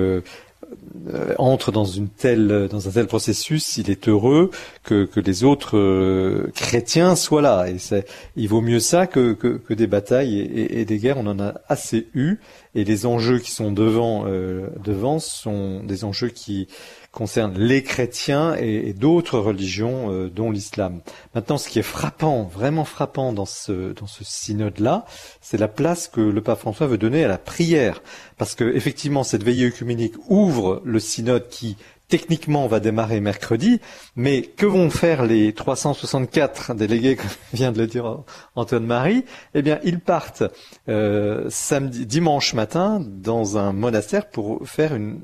[1.38, 4.52] entre dans une telle, dans un tel processus, il est heureux
[4.84, 7.70] que, les autres chrétiens soient là.
[7.70, 8.06] Et c'est,
[8.36, 11.18] il vaut mieux ça que, que, des batailles et, des guerres.
[11.18, 12.40] On en a assez eu.
[12.76, 16.68] Et les enjeux qui sont devant, devant sont des enjeux qui
[17.14, 21.00] concerne les chrétiens et, d'autres religions, euh, dont l'islam.
[21.36, 25.06] Maintenant, ce qui est frappant, vraiment frappant dans ce, dans ce synode-là,
[25.40, 28.02] c'est la place que le pape François veut donner à la prière.
[28.38, 31.78] Parce que, effectivement, cette veillée œcuménique ouvre le synode qui
[32.14, 33.80] techniquement va démarrer mercredi,
[34.16, 38.20] mais que vont faire les 364 délégués, comme vient de le dire
[38.54, 39.26] Antoine Marie?
[39.56, 40.44] Eh bien, ils partent
[40.90, 45.22] euh, samedi, dimanche matin dans un monastère pour faire une,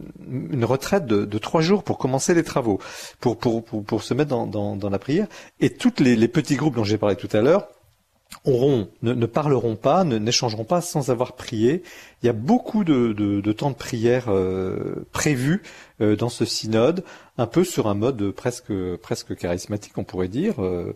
[0.65, 2.79] retraite de, trois jours pour commencer les travaux,
[3.19, 5.27] pour, pour, pour, se mettre dans, la prière.
[5.59, 7.67] Et tous les petits groupes dont j'ai parlé tout à l'heure
[8.45, 11.83] auront, ne, ne, parleront pas, n'échangeront pas sans avoir prié.
[12.21, 15.61] Il y a beaucoup de, de, de temps de prière euh, prévus
[16.01, 17.03] euh, dans ce synode,
[17.37, 20.61] un peu sur un mode presque presque charismatique, on pourrait dire.
[20.63, 20.93] Euh,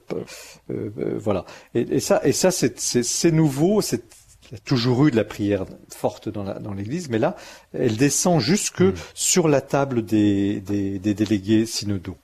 [0.69, 1.45] euh, voilà.
[1.75, 3.81] Et, et, ça, et ça, c'est nouveau.
[3.81, 4.03] C'est
[4.51, 7.35] il y a toujours eu de la prière forte dans l'Église, mais là,
[7.73, 8.93] elle descend jusque mmh.
[9.15, 12.17] sur la table des, des, des délégués synodaux.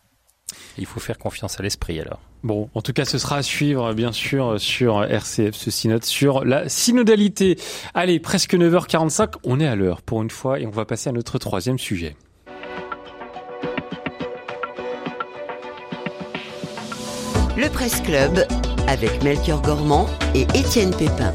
[0.78, 2.20] Il faut faire confiance à l'esprit alors.
[2.43, 6.45] Bon, en tout cas, ce sera à suivre, bien sûr, sur RCF, ce synode, sur
[6.45, 7.58] la synodalité.
[7.93, 11.12] Allez, presque 9h45, on est à l'heure pour une fois et on va passer à
[11.12, 12.16] notre troisième sujet.
[17.58, 18.45] Le Presse Club
[18.88, 21.34] avec Melchior Gormand et Étienne Pépin.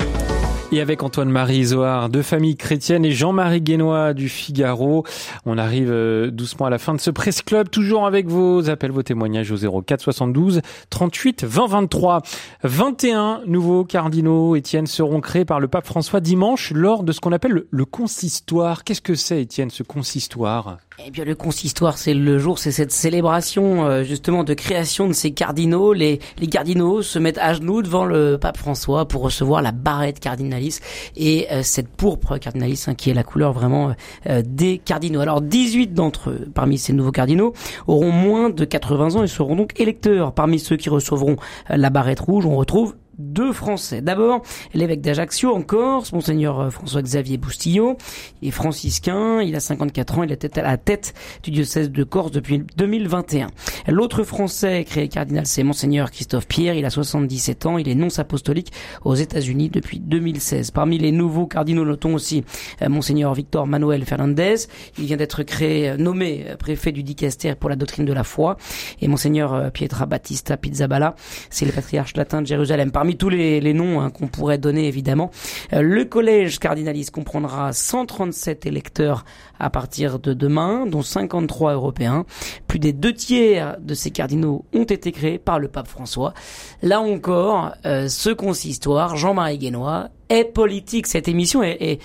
[0.73, 5.05] Et avec Antoine-Marie Isoard de Famille Chrétienne et Jean-Marie Guénois du Figaro,
[5.47, 8.91] on arrive euh, doucement à la fin de ce Presse Club, toujours avec vos appels,
[8.91, 12.23] vos témoignages au 04 72 38 20 23.
[12.65, 17.33] 21 nouveaux cardinaux, Étienne, seront créés par le pape François dimanche lors de ce qu'on
[17.33, 18.83] appelle le consistoire.
[18.83, 20.79] Qu'est-ce que c'est, Étienne, ce consistoire?
[21.05, 25.13] Eh bien, le consistoire, c'est le jour, c'est cette célébration euh, justement de création de
[25.13, 25.93] ces cardinaux.
[25.93, 30.21] Les, les cardinaux se mettent à genoux devant le pape François pour recevoir la barrette
[30.21, 30.79] cardinalis
[31.17, 33.93] et euh, cette pourpre cardinalis hein, qui est la couleur vraiment
[34.29, 35.19] euh, des cardinaux.
[35.19, 37.55] Alors, 18 d'entre eux, parmi ces nouveaux cardinaux,
[37.89, 40.33] auront moins de 80 ans et seront donc électeurs.
[40.33, 41.35] Parmi ceux qui recevront
[41.69, 44.01] la barrette rouge, on retrouve deux Français.
[44.01, 44.43] D'abord,
[44.73, 47.97] l'évêque d'Ajaccio en Corse, monseigneur euh, François-Xavier Boustillot.
[48.43, 52.05] Il est franciscain, il a 54 ans, il est à la tête du diocèse de
[52.05, 53.49] Corse depuis 2021.
[53.89, 58.19] L'autre Français créé cardinal, c'est monseigneur Christophe Pierre, il a 77 ans, il est nonce
[58.19, 58.73] apostolique
[59.05, 60.71] aux États-Unis depuis 2016.
[60.71, 62.45] Parmi les nouveaux cardinaux, notons aussi
[62.83, 64.57] euh, monseigneur Victor Manuel Fernandez,
[64.99, 68.57] il vient d'être créé, euh, nommé préfet du dicaster pour la doctrine de la foi,
[69.01, 71.15] et monseigneur Pietra Battista Pizzaballa,
[71.51, 75.31] c'est le patriarche latin de Jérusalem tous les, noms hein, qu'on pourrait donner évidemment,
[75.73, 79.25] euh, le collège cardinaliste comprendra 137 électeurs
[79.59, 82.25] à partir de demain, dont 53 européens.
[82.67, 86.35] Plus des deux tiers de ces cardinaux ont été créés par le pape François.
[86.83, 91.07] Là encore, euh, ce consistoire, Jean-Marie Guénois, est politique.
[91.07, 92.01] Cette émission est,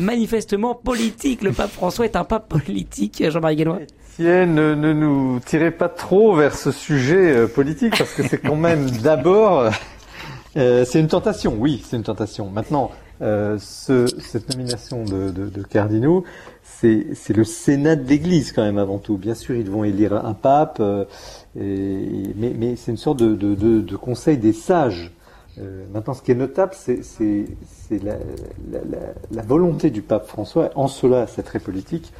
[0.00, 1.42] manifestement politique.
[1.42, 3.78] Le pape François est un pape politique, Jean-Marie Guénois.
[4.18, 4.44] Ne,
[4.74, 8.90] ne, nous tirez pas trop vers ce sujet euh, politique parce que c'est quand même
[8.90, 9.70] d'abord
[10.56, 12.50] euh, c'est une tentation, oui, c'est une tentation.
[12.50, 12.90] Maintenant,
[13.22, 16.24] euh, ce, cette nomination de, de, de cardinaux,
[16.64, 19.16] c'est le Sénat de l'Église quand même avant tout.
[19.16, 21.04] Bien sûr, ils vont élire un pape, euh,
[21.54, 25.12] mais, c'est une sorte de, de, conseil des sages.
[25.92, 27.00] Maintenant, ce qui est notable, c'est
[28.02, 32.12] la, volonté du pape François, en cela c'est très politique,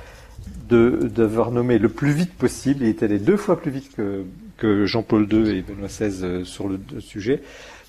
[0.69, 4.25] d'avoir nommé le plus vite possible, il est allé deux fois plus vite que,
[4.87, 7.43] Jean-Paul II et Benoît XVI sur le sujet,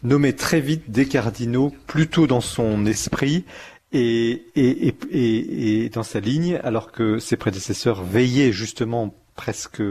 [0.04, 3.45] nommer très vite des cardinaux plutôt dans son esprit
[3.93, 5.01] et,
[5.93, 9.82] dans sa ligne, alors que ses prédécesseurs veillaient justement presque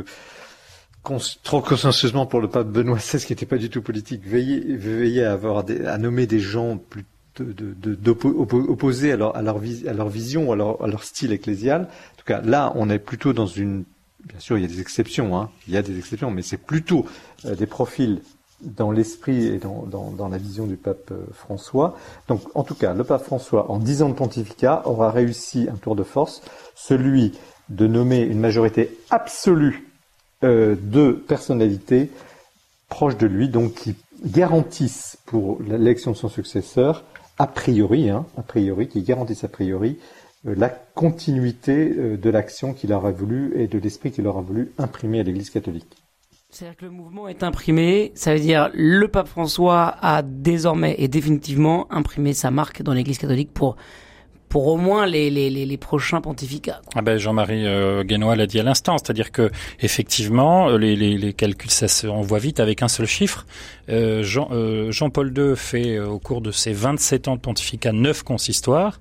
[1.42, 5.32] trop consciencieusement pour le pape Benoît XVI, qui n'était pas du tout politique, veillaient, à,
[5.32, 7.04] avoir à nommer des gens plus
[8.38, 9.58] opposés à leur,
[10.08, 11.82] vision, à leur, style ecclésial.
[11.82, 13.84] En tout cas, là, on est plutôt dans une
[14.24, 16.56] bien sûr, il y a des exceptions, hein, il y a des exceptions, mais c'est
[16.56, 17.06] plutôt
[17.44, 18.20] des profils
[18.62, 21.96] dans l'esprit et dans, la vision du pape François.
[22.28, 25.76] Donc, en tout cas, le pape François, en dix ans de pontificat, aura réussi un
[25.76, 26.42] tour de force,
[26.74, 27.32] celui
[27.68, 29.88] de nommer une majorité absolue
[30.44, 32.10] euh, de personnalités
[32.88, 33.94] proches de lui, donc qui
[34.24, 37.04] garantissent pour l'élection de son successeur,
[37.38, 39.98] a priori, hein, a priori, qui garantissent a priori
[40.46, 44.72] euh, la continuité euh, de l'action qu'il aura voulu et de l'esprit qu'il aura voulu
[44.78, 46.01] imprimer à l'Église catholique.
[46.52, 51.08] C'est-à-dire que le mouvement est imprimé, ça veut dire le pape François a désormais et
[51.08, 53.76] définitivement imprimé sa marque dans l'Église catholique pour
[54.50, 56.82] pour au moins les, les, les, prochains pontificats.
[56.94, 59.50] Ah ben Jean-Marie euh, Guénois l'a dit à l'instant, c'est-à-dire que
[59.80, 63.46] effectivement les, les, les calculs ça se on voit vite avec un seul chiffre.
[63.88, 67.92] Euh, Jean, euh, Jean-Paul II fait euh, au cours de ses 27 ans de pontificat
[67.92, 69.00] neuf consistoires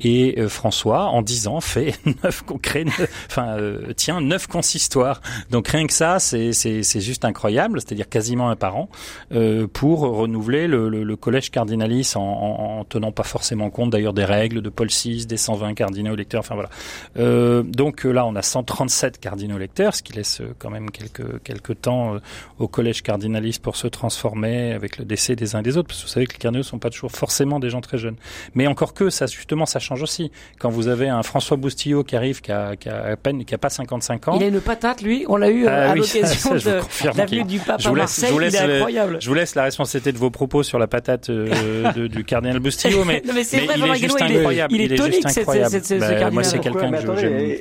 [0.00, 2.84] et euh, François, en dix ans, fait neuf, crée,
[3.26, 5.20] enfin, euh, tient neuf consistoires.
[5.50, 8.88] Donc rien que ça, c'est, c'est, c'est juste incroyable, c'est-à-dire quasiment un par an,
[9.32, 13.90] euh, pour renouveler le, le, le collège cardinalis en, en, en, tenant pas forcément compte
[13.90, 16.70] d'ailleurs des règles de Paul VI, des 120 cardinaux électeurs, enfin voilà.
[17.18, 21.80] Euh, donc là, on a 137 cardinaux électeurs, ce qui laisse quand même quelques, quelques
[21.80, 22.16] temps
[22.58, 26.00] au collège cardinalis pour se transformer avec le décès des uns et des autres, parce
[26.00, 28.16] que vous savez que les cardinaux sont pas toujours forcément des gens très jeunes.
[28.54, 30.30] Mais encore que, ça justement, ça change aussi.
[30.58, 33.54] Quand vous avez un François Boustillot qui arrive, qui a, qui a à peine, qui
[33.54, 34.36] a pas 55 ans.
[34.36, 35.24] Il a une patate, lui.
[35.28, 36.80] On l'a eu euh, ah à l'occasion de
[37.16, 38.28] l'avenue du pape je vous laisse, Marseille.
[38.28, 39.18] Je vous laisse, il est incroyable.
[39.20, 42.58] Je vous laisse la responsabilité de vos propos sur la patate euh, de, du cardinal
[42.58, 44.74] Boustillot, mais, non, mais, c'est vrai, il, est juste incroyable.
[44.74, 47.56] Il est, il est tonique, c'est, c'est, c'est, bah, Moi, c'est quelqu'un que j'aime.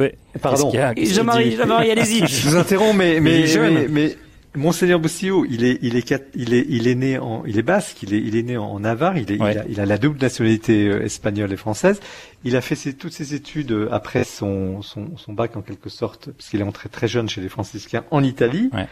[0.00, 0.08] Oui.
[0.40, 0.72] Pardon.
[0.96, 2.26] Jean-Marie, Jean-Marie, allez-y.
[2.26, 3.44] Je vous interromps, mais, mais,
[3.88, 4.16] mais,
[4.56, 8.02] Monseigneur Boustillot, il est, il est, il est, il est né en, il est basque,
[8.02, 10.20] il est, il est né en Navarre, il, est, il, a, il, a, la double
[10.20, 12.00] nationalité euh, espagnole et française.
[12.42, 15.88] Il a fait ses, toutes ses études euh, après son, son, son, bac en quelque
[15.88, 18.70] sorte, puisqu'il est entré très jeune chez les franciscains en Italie.
[18.72, 18.88] Ouais.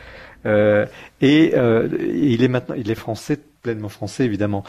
[0.47, 0.87] Euh,
[1.21, 4.65] et euh, il est maintenant, il est français, pleinement français évidemment.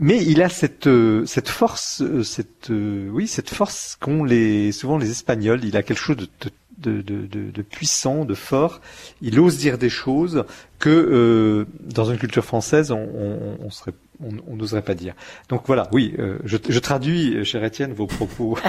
[0.00, 5.10] Mais il a cette euh, cette force, cette oui, cette force qu'ont les souvent les
[5.10, 5.64] Espagnols.
[5.64, 8.80] Il a quelque chose de, de de, de, de, puissant, de fort.
[9.20, 10.44] Il ose dire des choses
[10.78, 15.14] que euh, dans une culture française, on, on, on serait on n'oserait pas dire.
[15.48, 18.58] Donc voilà, oui, euh, je, je, traduis, cher Étienne, vos propos.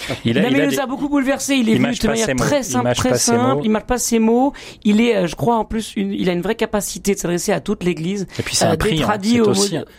[0.24, 1.54] il a, il, a nous a beaucoup bouleversé.
[1.54, 3.62] Il est venu de manière très simple, très simple.
[3.64, 4.52] Il marche pas ses mots.
[4.84, 7.52] Il est, euh, je crois, en plus, une, il a une vraie capacité de s'adresser
[7.52, 8.26] à toute l'Église.
[8.38, 9.08] Et puis c'est un priant.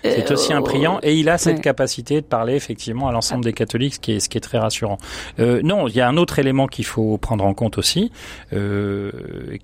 [0.03, 0.99] C'est aussi, un priant.
[1.03, 4.19] Et il a cette capacité de parler effectivement à l'ensemble des catholiques, ce qui est,
[4.19, 4.97] ce qui est très rassurant.
[5.39, 8.11] Euh, non, il y a un autre élément qu'il faut prendre en compte aussi,
[8.53, 9.11] euh,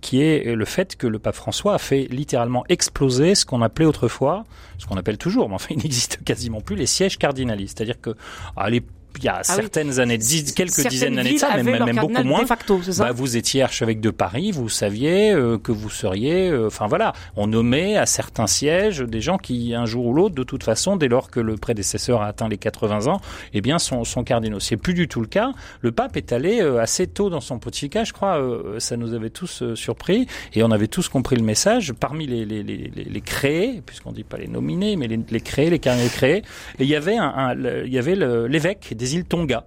[0.02, 3.86] qui est le fait que le pape François a fait littéralement exploser ce qu'on appelait
[3.86, 4.46] autrefois,
[4.78, 7.78] ce qu'on appelle toujours, mais enfin, il n'existe quasiment plus les sièges cardinalistes.
[7.78, 8.15] C'est-à-dire que
[8.55, 8.70] à
[9.18, 10.18] il y a ah certaines années,
[10.55, 12.45] quelques dizaines d'années de ça, mais même, beaucoup moins.
[12.45, 16.49] Facto, ça bah, vous étiez archevêque de Paris, vous saviez euh, que vous seriez.
[16.49, 20.36] Euh, enfin voilà, on nommait à certains sièges des gens qui, un jour ou l'autre,
[20.36, 23.20] de toute façon, dès lors que le prédécesseur a atteint les 80 ans,
[23.53, 24.60] eh bien, sont, sont cardinaux.
[24.60, 25.51] C'est plus du tout le cas.
[25.82, 28.39] Le pape est allé euh, assez tôt dans son pontificat, je crois.
[28.78, 31.93] ça nous avait tous surpris et on avait tous compris le message.
[31.93, 35.70] Parmi les, les, les, les créés, puisqu'on dit pas les nominés, mais les, les créés,
[35.70, 36.43] les cardinaux créés,
[36.80, 37.55] et il y avait un, un
[37.86, 39.66] il y avait l'évêque des îles Tonga.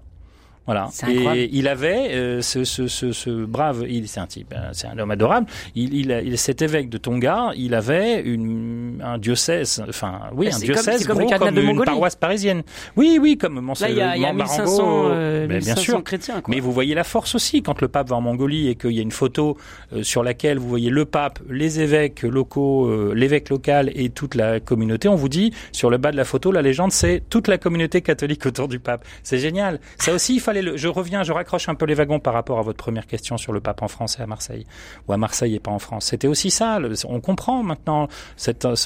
[0.67, 0.91] Voilà.
[1.09, 4.87] Et il avait euh, ce, ce, ce, ce, brave, il c'est un type, hein, c'est
[4.87, 5.47] un homme adorable.
[5.75, 10.59] Il, il, il, cet évêque de Tonga, il avait une, un diocèse, enfin oui, un
[10.59, 12.63] diocèse comme, gros comme, une paroisse parisienne.
[12.97, 14.09] Oui, oui, comme Monseigneur.
[14.09, 16.03] Là, il y a, il y a 1500, euh, bien sûr.
[16.05, 16.41] chrétiens.
[16.41, 16.55] Quoi.
[16.55, 18.99] Mais vous voyez la force aussi quand le pape va en Mongolie et qu'il y
[18.99, 19.57] a une photo
[19.93, 24.35] euh, sur laquelle vous voyez le pape, les évêques locaux, euh, l'évêque local et toute
[24.35, 25.09] la communauté.
[25.09, 28.01] On vous dit sur le bas de la photo, la légende, c'est toute la communauté
[28.01, 29.05] catholique autour du pape.
[29.23, 29.81] C'est génial.
[29.99, 32.78] Ça aussi, il je reviens, je raccroche un peu les wagons par rapport à votre
[32.78, 34.66] première question sur le pape en France et à Marseille,
[35.09, 36.07] ou à Marseille et pas en France.
[36.07, 36.78] C'était aussi ça.
[37.09, 38.09] On comprend maintenant,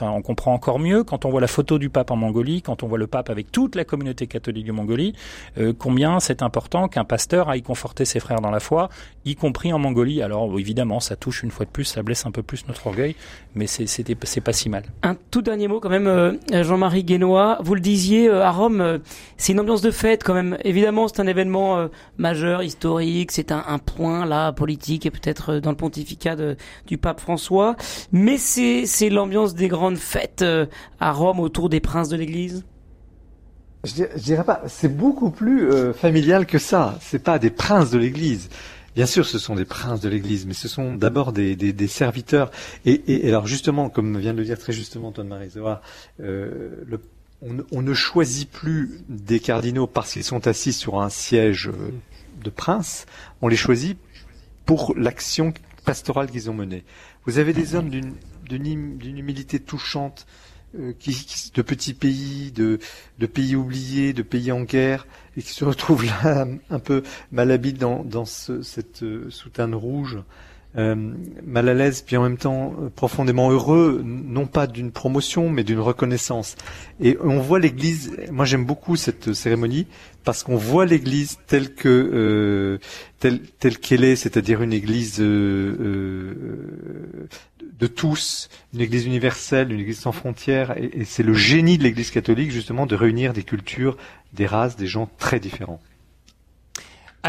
[0.02, 2.86] on comprend encore mieux quand on voit la photo du pape en Mongolie, quand on
[2.86, 5.14] voit le pape avec toute la communauté catholique de Mongolie,
[5.58, 8.88] euh, combien c'est important qu'un pasteur aille conforter ses frères dans la foi,
[9.24, 10.22] y compris en Mongolie.
[10.22, 13.16] Alors évidemment, ça touche une fois de plus, ça blesse un peu plus notre orgueil,
[13.54, 14.84] mais c'est pas si mal.
[15.02, 17.58] Un tout dernier mot quand même, euh, Jean-Marie Guénois.
[17.62, 19.00] Vous le disiez euh, à Rome,
[19.36, 20.58] c'est une ambiance de fête quand même.
[20.64, 21.55] Évidemment, c'est un événement
[22.18, 26.36] majeur, historique, c'est un, point là politique et peut-être euh, dans le pontificat
[26.86, 27.76] du pape François.
[28.12, 30.66] Mais c'est l'ambiance des grandes fêtes euh,
[31.00, 32.64] à Rome autour des princes de l'Église.
[33.84, 36.98] Je, dirais pas, c'est beaucoup plus euh, familial que ça.
[37.00, 38.48] C'est pas des princes de l'Église.
[38.96, 42.50] Bien sûr, ce sont des princes de l'Église, mais ce sont d'abord des, serviteurs.
[42.86, 45.50] Et, alors justement, comme vient de le dire très justement Antoine Marie
[46.20, 46.98] euh, le
[47.42, 51.92] on, ne choisit plus des cardinaux parce qu'ils sont assis sur un siège euh,
[52.42, 53.06] de prince,
[53.42, 53.98] on les choisit
[54.64, 55.52] pour l'action
[55.84, 56.84] pastorale qu'ils ont menée.
[57.24, 58.66] Vous avez des hommes d'une
[59.18, 60.26] humilité touchante,
[60.78, 60.92] euh,
[61.54, 62.78] de petits pays, de,
[63.18, 65.06] de, pays oubliés, de pays en guerre,
[65.36, 70.18] et qui se retrouvent là un peu malhabiles dans, dans ce, cette euh, soutane rouge
[70.76, 70.94] euh,
[71.44, 75.64] mal à l'aise, puis en même temps euh, profondément heureux, non pas d'une promotion, mais
[75.64, 76.56] d'une reconnaissance.
[77.00, 78.14] Et on voit l'Église.
[78.30, 79.86] Moi, j'aime beaucoup cette cérémonie
[80.24, 82.78] parce qu'on voit l'Église telle euh,
[83.20, 85.88] qu'elle est, c'est-à-dire une Église de
[87.94, 90.76] tous, une Église universelle, une Église sans frontières.
[90.76, 93.96] Et c'est le génie de l'Église catholique justement de réunir des cultures,
[94.34, 95.80] des races, des gens très différents.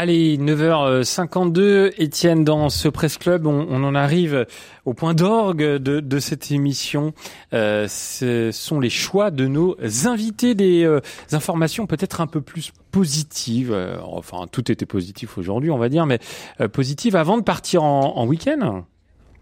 [0.00, 4.46] Allez, 9h52, Étienne, dans ce Presse Club, on, en arrive
[4.84, 7.14] au point d'orgue de, cette émission.
[7.52, 11.00] Euh, ce sont les choix de nos invités, des euh,
[11.32, 13.72] informations peut-être un peu plus positives.
[13.72, 16.20] Euh, enfin, tout était positif aujourd'hui, on va dire, mais
[16.60, 18.84] euh, positives avant de partir en week-end.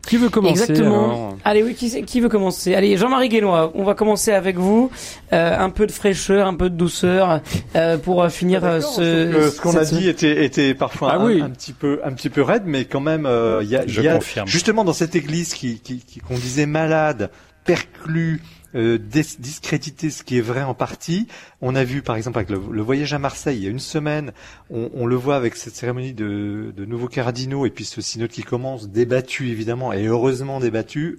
[0.07, 1.37] Qui veut commencer Exactement.
[1.45, 2.75] Allez, oui, qui, qui, veut commencer?
[2.75, 4.91] Allez, Jean-Marie Guénois, on va commencer avec vous.
[5.33, 7.41] Euh, un peu de fraîcheur, un peu de douceur
[7.75, 9.51] euh, pour euh, finir ce.
[9.51, 11.43] ce qu'on a dit était, était parfois ah, un, oui.
[11.43, 14.09] un, petit peu, un petit peu raide, mais quand même, euh, il y a, y
[14.09, 17.31] a justement dans cette église qui, qui, qui qu'on disait malade,
[17.65, 18.43] perclus,
[18.77, 21.27] euh, discréditer ce qui est vrai en partie.
[21.61, 24.33] On a vu par exemple avec le, voyage à Marseille il y a une semaine,
[24.71, 28.31] on, on le voit avec cette cérémonie de, de nouveaux cardinaux et puis ce synode
[28.31, 31.19] qui commence, débattu évidemment et heureusement débattu.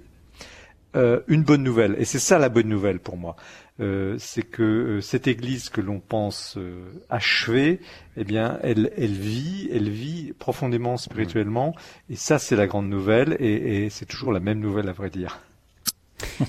[0.95, 3.35] Euh, une bonne nouvelle, et c'est ça la bonne nouvelle pour moi,
[3.81, 7.81] euh, c'est que euh, cette Église que l'on pense euh, achevée,
[8.15, 11.75] eh bien, elle, elle vit, elle vit profondément spirituellement,
[12.09, 15.09] et ça c'est la grande nouvelle, et, et c'est toujours la même nouvelle à vrai
[15.09, 15.39] dire.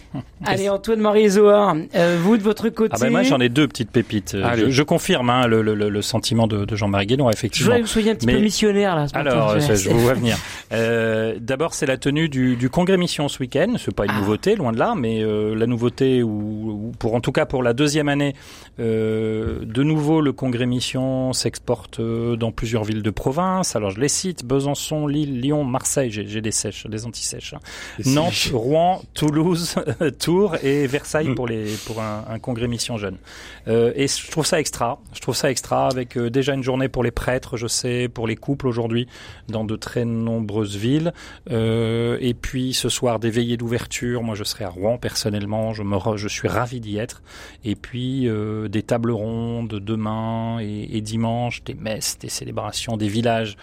[0.49, 2.93] Allez Antoine Marie Zohar, euh, vous de votre côté.
[2.95, 4.37] Ah ben moi j'en ai deux petites pépites.
[4.57, 7.65] Je, je, confirme hein, le, le, le, sentiment de, de Jean-Marie Guénon effectivement.
[7.65, 9.07] Je voudrais que vous soyez un petit peu missionnaire là.
[9.15, 10.37] alors je vous vois venir.
[10.71, 13.77] Euh, D'abord c'est la tenue du, du, congrès mission ce week-end.
[13.79, 14.19] C'est pas une ah.
[14.19, 17.63] nouveauté loin de là, mais euh, la nouveauté ou, ou, pour en tout cas pour
[17.63, 18.35] la deuxième année,
[18.81, 23.77] euh, de nouveau le congrès mission s'exporte euh, dans plusieurs villes de province.
[23.77, 26.11] Alors je les cite Besançon, Lille, Lyon, Marseille.
[26.11, 27.55] J'ai des sèches, des anti-sèches.
[27.55, 27.61] Hein.
[28.05, 29.75] Nantes, Rouen, Toulouse.
[30.19, 33.19] Tours et Versailles pour les pour un, un congrès mission jeune.
[33.67, 35.01] Euh, et je trouve ça extra.
[35.13, 38.27] Je trouve ça extra avec euh, déjà une journée pour les prêtres, je sais, pour
[38.27, 39.07] les couples aujourd'hui
[39.49, 41.13] dans de très nombreuses villes.
[41.51, 44.23] Euh, et puis ce soir des veillées d'ouverture.
[44.23, 45.73] Moi, je serai à Rouen personnellement.
[45.73, 47.23] Je me je suis ravi d'y être.
[47.65, 48.29] Et puis
[48.69, 53.57] des tables rondes demain et, et, dimanche, des messes, des célébrations, des villages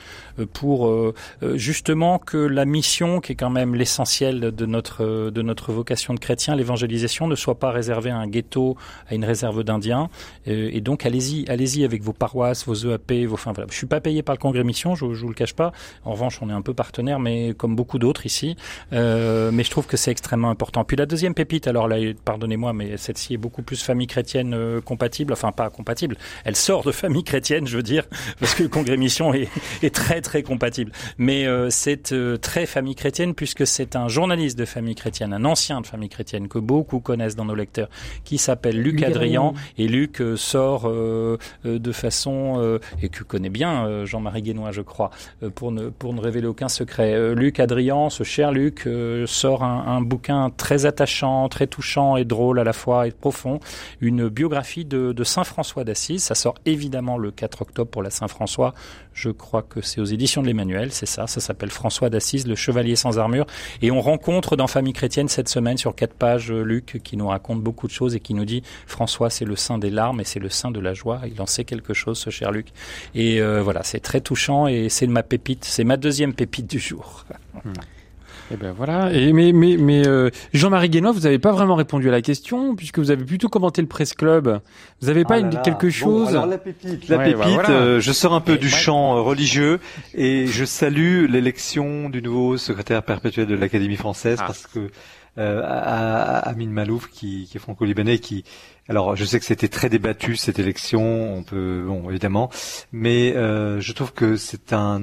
[0.54, 1.14] pour
[1.54, 6.20] justement que la mission, qui est quand même l'essentiel de notre de notre vocation de
[6.20, 8.76] chrétien, l'évangélisation ne soit pas réservée à un ghetto,
[9.08, 10.10] à une réserve d'Indiens.
[10.48, 13.36] Euh, et donc, allez-y, allez-y avec vos paroisses, vos EAP, vos.
[13.36, 13.68] Enfin, voilà.
[13.70, 15.72] Je suis pas payé par le Congrès Mission, je, je vous le cache pas.
[16.04, 18.56] En revanche, on est un peu partenaire, mais comme beaucoup d'autres ici.
[18.94, 20.84] Euh, mais je trouve que c'est extrêmement important.
[20.84, 24.82] Puis la deuxième pépite, alors là, pardonnez-moi, mais celle-ci est beaucoup plus famille chrétienne euh,
[24.82, 25.34] compatible.
[25.34, 26.18] Enfin, pas compatible.
[26.46, 28.06] Elle sort de famille chrétienne, je veux dire,
[28.40, 29.50] parce que le Congrès Mission est,
[29.94, 30.92] très très compatible.
[31.18, 35.88] Mais c'est très famille chrétienne puisque c'est un journaliste de famille chrétienne, un ancien de
[35.88, 37.90] famille chrétienne que beaucoup connaissent dans nos lecteurs,
[38.24, 39.54] qui s'appelle Luc, Adrian.
[39.78, 44.82] Et Luc euh, sort euh, euh, de façon, et que connaît bien Jean-Marie Guénois, je
[44.82, 45.10] crois,
[45.56, 47.36] pour, ne, pour ne révéler aucun secret.
[47.36, 48.88] Luc Adrian, ce cher Luc,
[49.26, 53.60] sort un, un, bouquin très attachant, très touchant et drôle à la fois et profond,
[54.02, 56.24] une biographie de, de Saint François d'Assise.
[56.24, 58.74] Ça sort évidemment le 4 octobre pour la Saint François.
[59.14, 61.26] Je crois que c'est aux éditions de l'Emmanuel, c'est ça.
[61.28, 63.46] Ça s'appelle François d'Assise, le chevalier sans armure.
[63.82, 67.28] Et on rencontre dans Famille chrétienne cette semaine sur quatre pages euh, Luc qui nous
[67.28, 70.24] raconte beaucoup de choses et qui nous dit François c'est le sein des larmes et
[70.24, 71.22] c'est le sein de la joie.
[71.28, 72.68] Il en sait quelque chose ce cher Luc.
[73.14, 76.80] Et euh, voilà, c'est très touchant et c'est ma pépite, c'est ma deuxième pépite du
[76.80, 77.26] jour.
[77.56, 77.70] Et
[78.54, 79.12] eh ben voilà.
[79.12, 82.76] Et mais mais mais euh, Jean-Marie Guénois, vous n'avez pas vraiment répondu à la question
[82.76, 84.60] puisque vous avez plutôt commenté le presse club.
[85.02, 87.40] Vous n'avez pas ah une, quelque chose bon, alors la pépite, la ouais, pépite.
[87.40, 87.70] Bah voilà.
[87.72, 89.80] euh, je sors un peu et du champ religieux
[90.14, 94.46] et je salue l'élection du nouveau secrétaire perpétuel de l'Académie française ah.
[94.46, 94.92] parce que
[95.38, 98.44] euh, à, à Amin Malouf qui, qui est franco-libanais qui
[98.88, 102.50] alors je sais que c'était très débattu cette élection on peut bon évidemment
[102.92, 105.02] mais euh, je trouve que c'est un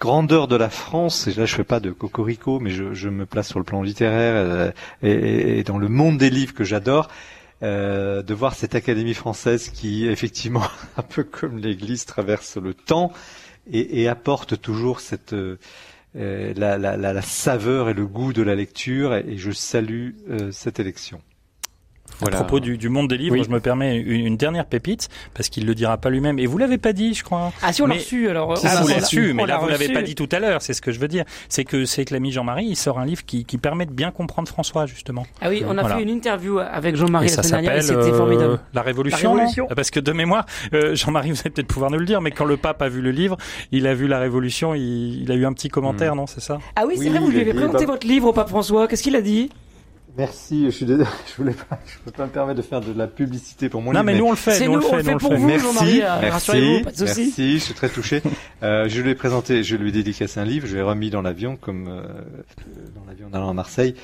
[0.00, 3.26] grandeur de la France et là je fais pas de cocorico mais je, je me
[3.26, 4.70] place sur le plan littéraire euh,
[5.02, 7.08] et, et, dans le monde des livres que j'adore
[7.62, 10.62] euh, de voir cette académie française qui effectivement
[10.96, 13.12] un peu comme l'Église traverse le temps
[13.72, 15.58] et, et apporte toujours cette euh,
[16.14, 20.80] la, la, la, saveur et le goût de la lecture et, je salue euh, cette
[20.80, 21.20] élection.
[22.26, 25.48] À propos du, du, monde des livres, je me permets une, une dernière pépite parce
[25.48, 26.38] qu'il le dira pas lui-même.
[26.38, 27.52] Et vous l'avez pas dit, je crois.
[27.62, 28.54] Ah si on l'a reçu alors.
[28.64, 30.62] Ah, vous l'avez reçu, mais là vous l'avez pas dit tout à l'heure.
[30.62, 31.24] C'est ce que je veux dire.
[31.48, 34.10] C'est que c'est que l'ami Jean-Marie, il sort un livre qui, qui, permet de bien
[34.10, 35.26] comprendre François justement.
[35.40, 37.82] Ah oui, on a fait une interview avec Jean-Marie la semaine dernière.
[37.82, 38.54] C'était formidable.
[38.54, 39.34] Euh, la Révolution.
[39.34, 39.66] La Révolution.
[39.74, 42.44] Parce que de mémoire, euh, Jean-Marie, vous allez peut-être pouvoir nous le dire, mais quand
[42.44, 43.36] le pape a vu le livre,
[43.72, 46.18] il a vu la Révolution, il, il a eu un petit commentaire, hmm.
[46.18, 47.18] non C'est ça Ah oui, c'est vrai.
[47.18, 48.88] Vous lui avez présenté votre livre au pape François.
[48.88, 49.50] Qu'est-ce qu'il a dit?
[50.16, 52.92] Merci, je suis désolé, je voulais pas, je peux pas me permettre de faire de
[52.92, 54.04] la publicité pour mon non, livre.
[54.04, 55.38] Non, mais nous on le fait, nous, on le fait, nous on le fait.
[55.38, 58.22] Merci, merci, pas de merci, je suis très touché.
[58.62, 61.22] euh, je lui ai présenté, je lui ai dédicacé un livre, je l'ai remis dans
[61.22, 62.02] l'avion, comme euh,
[62.96, 63.94] dans l'avion allant à Marseille.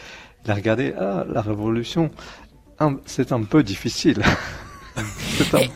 [0.44, 2.10] Il a regardé, ah, la Révolution,
[3.06, 4.22] c'est un peu difficile.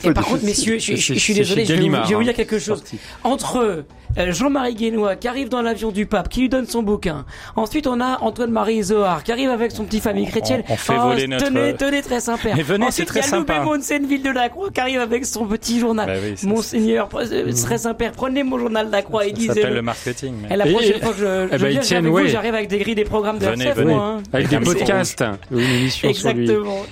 [0.05, 2.83] et, par contre, messieurs, je, suis désolé, je vais, vous, dire quelque chose.
[3.25, 3.85] Entre
[4.17, 7.25] euh, Jean-Marie Guénois qui arrive dans l'avion du pape, qui lui donne son bouquin.
[7.57, 10.63] Ensuite, on a Antoine-Marie Zohar qui arrive avec son petit famille chrétienne.
[10.69, 11.47] On, fait oh, voler notre...
[11.47, 12.51] Tenez, tenez, très sympa.
[12.57, 13.61] Mais venez, c'est très sympa.
[13.65, 16.07] Ensuite, il y a ville de la Croix qui arrive avec son petit journal.
[16.07, 17.79] Bah oui, Monseigneur, euh, très mmh.
[17.79, 18.11] sympa.
[18.17, 19.49] Prenez mon journal de la Croix et lisez.
[19.49, 20.35] Ça s'appelle le marketing.
[20.43, 20.55] Mais...
[20.55, 23.05] Et la prochaine fois que je, je viens avec vous, j'arrive avec des grilles, des
[23.05, 23.95] programmes de venez, venez.
[23.95, 24.23] Hein.
[24.33, 25.25] Avec des podcasts.
[25.51, 26.85] Une émission Exactement.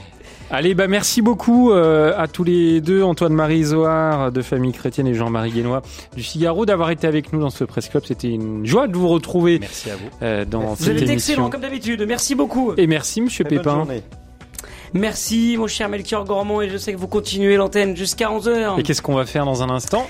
[0.50, 5.14] Allez, bah merci beaucoup euh, à tous les deux, Antoine-Marie Zohar de Famille Chrétienne et
[5.14, 5.82] Jean-Marie Guénois
[6.14, 8.04] du Figaro, d'avoir été avec nous dans ce Presse Club.
[8.06, 9.58] C'était une joie de vous retrouver.
[9.58, 10.08] Merci à vous.
[10.22, 12.04] Euh, dans vous cette avez été excellent comme d'habitude.
[12.06, 12.72] Merci beaucoup.
[12.76, 13.86] Et merci, Monsieur Pépin.
[14.94, 18.78] Merci, mon cher Melchior Gormand, et je sais que vous continuez l'antenne jusqu'à 11h.
[18.78, 20.06] Et qu'est-ce qu'on va faire dans un instant?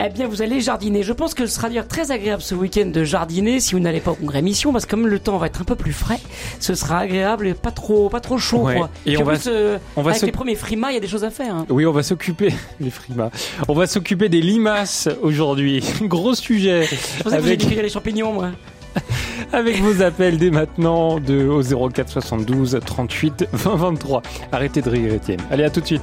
[0.00, 1.02] Eh bien, vous allez jardiner.
[1.02, 4.00] Je pense que ce sera dire très agréable ce week-end de jardiner si vous n'allez
[4.00, 6.18] pas au congrès mission, parce que comme le temps va être un peu plus frais,
[6.58, 8.62] ce sera agréable et pas trop, pas trop chaud.
[8.62, 8.90] Quoi.
[9.06, 11.24] Et, on, va, euh, on va, avec les premiers frimas, il y a des choses
[11.24, 11.54] à faire.
[11.54, 11.66] Hein.
[11.68, 13.30] Oui, on va s'occuper les frimas.
[13.68, 15.84] On va s'occuper des limaces aujourd'hui.
[16.02, 16.84] Gros sujet.
[16.84, 17.60] Je pensais avec...
[17.60, 18.50] que vous les champignons, moi.
[19.52, 24.22] avec vos appels dès maintenant de au 04 72 38 20 23.
[24.52, 25.40] Arrêtez de rire, Étienne.
[25.50, 26.02] Allez, à tout de suite.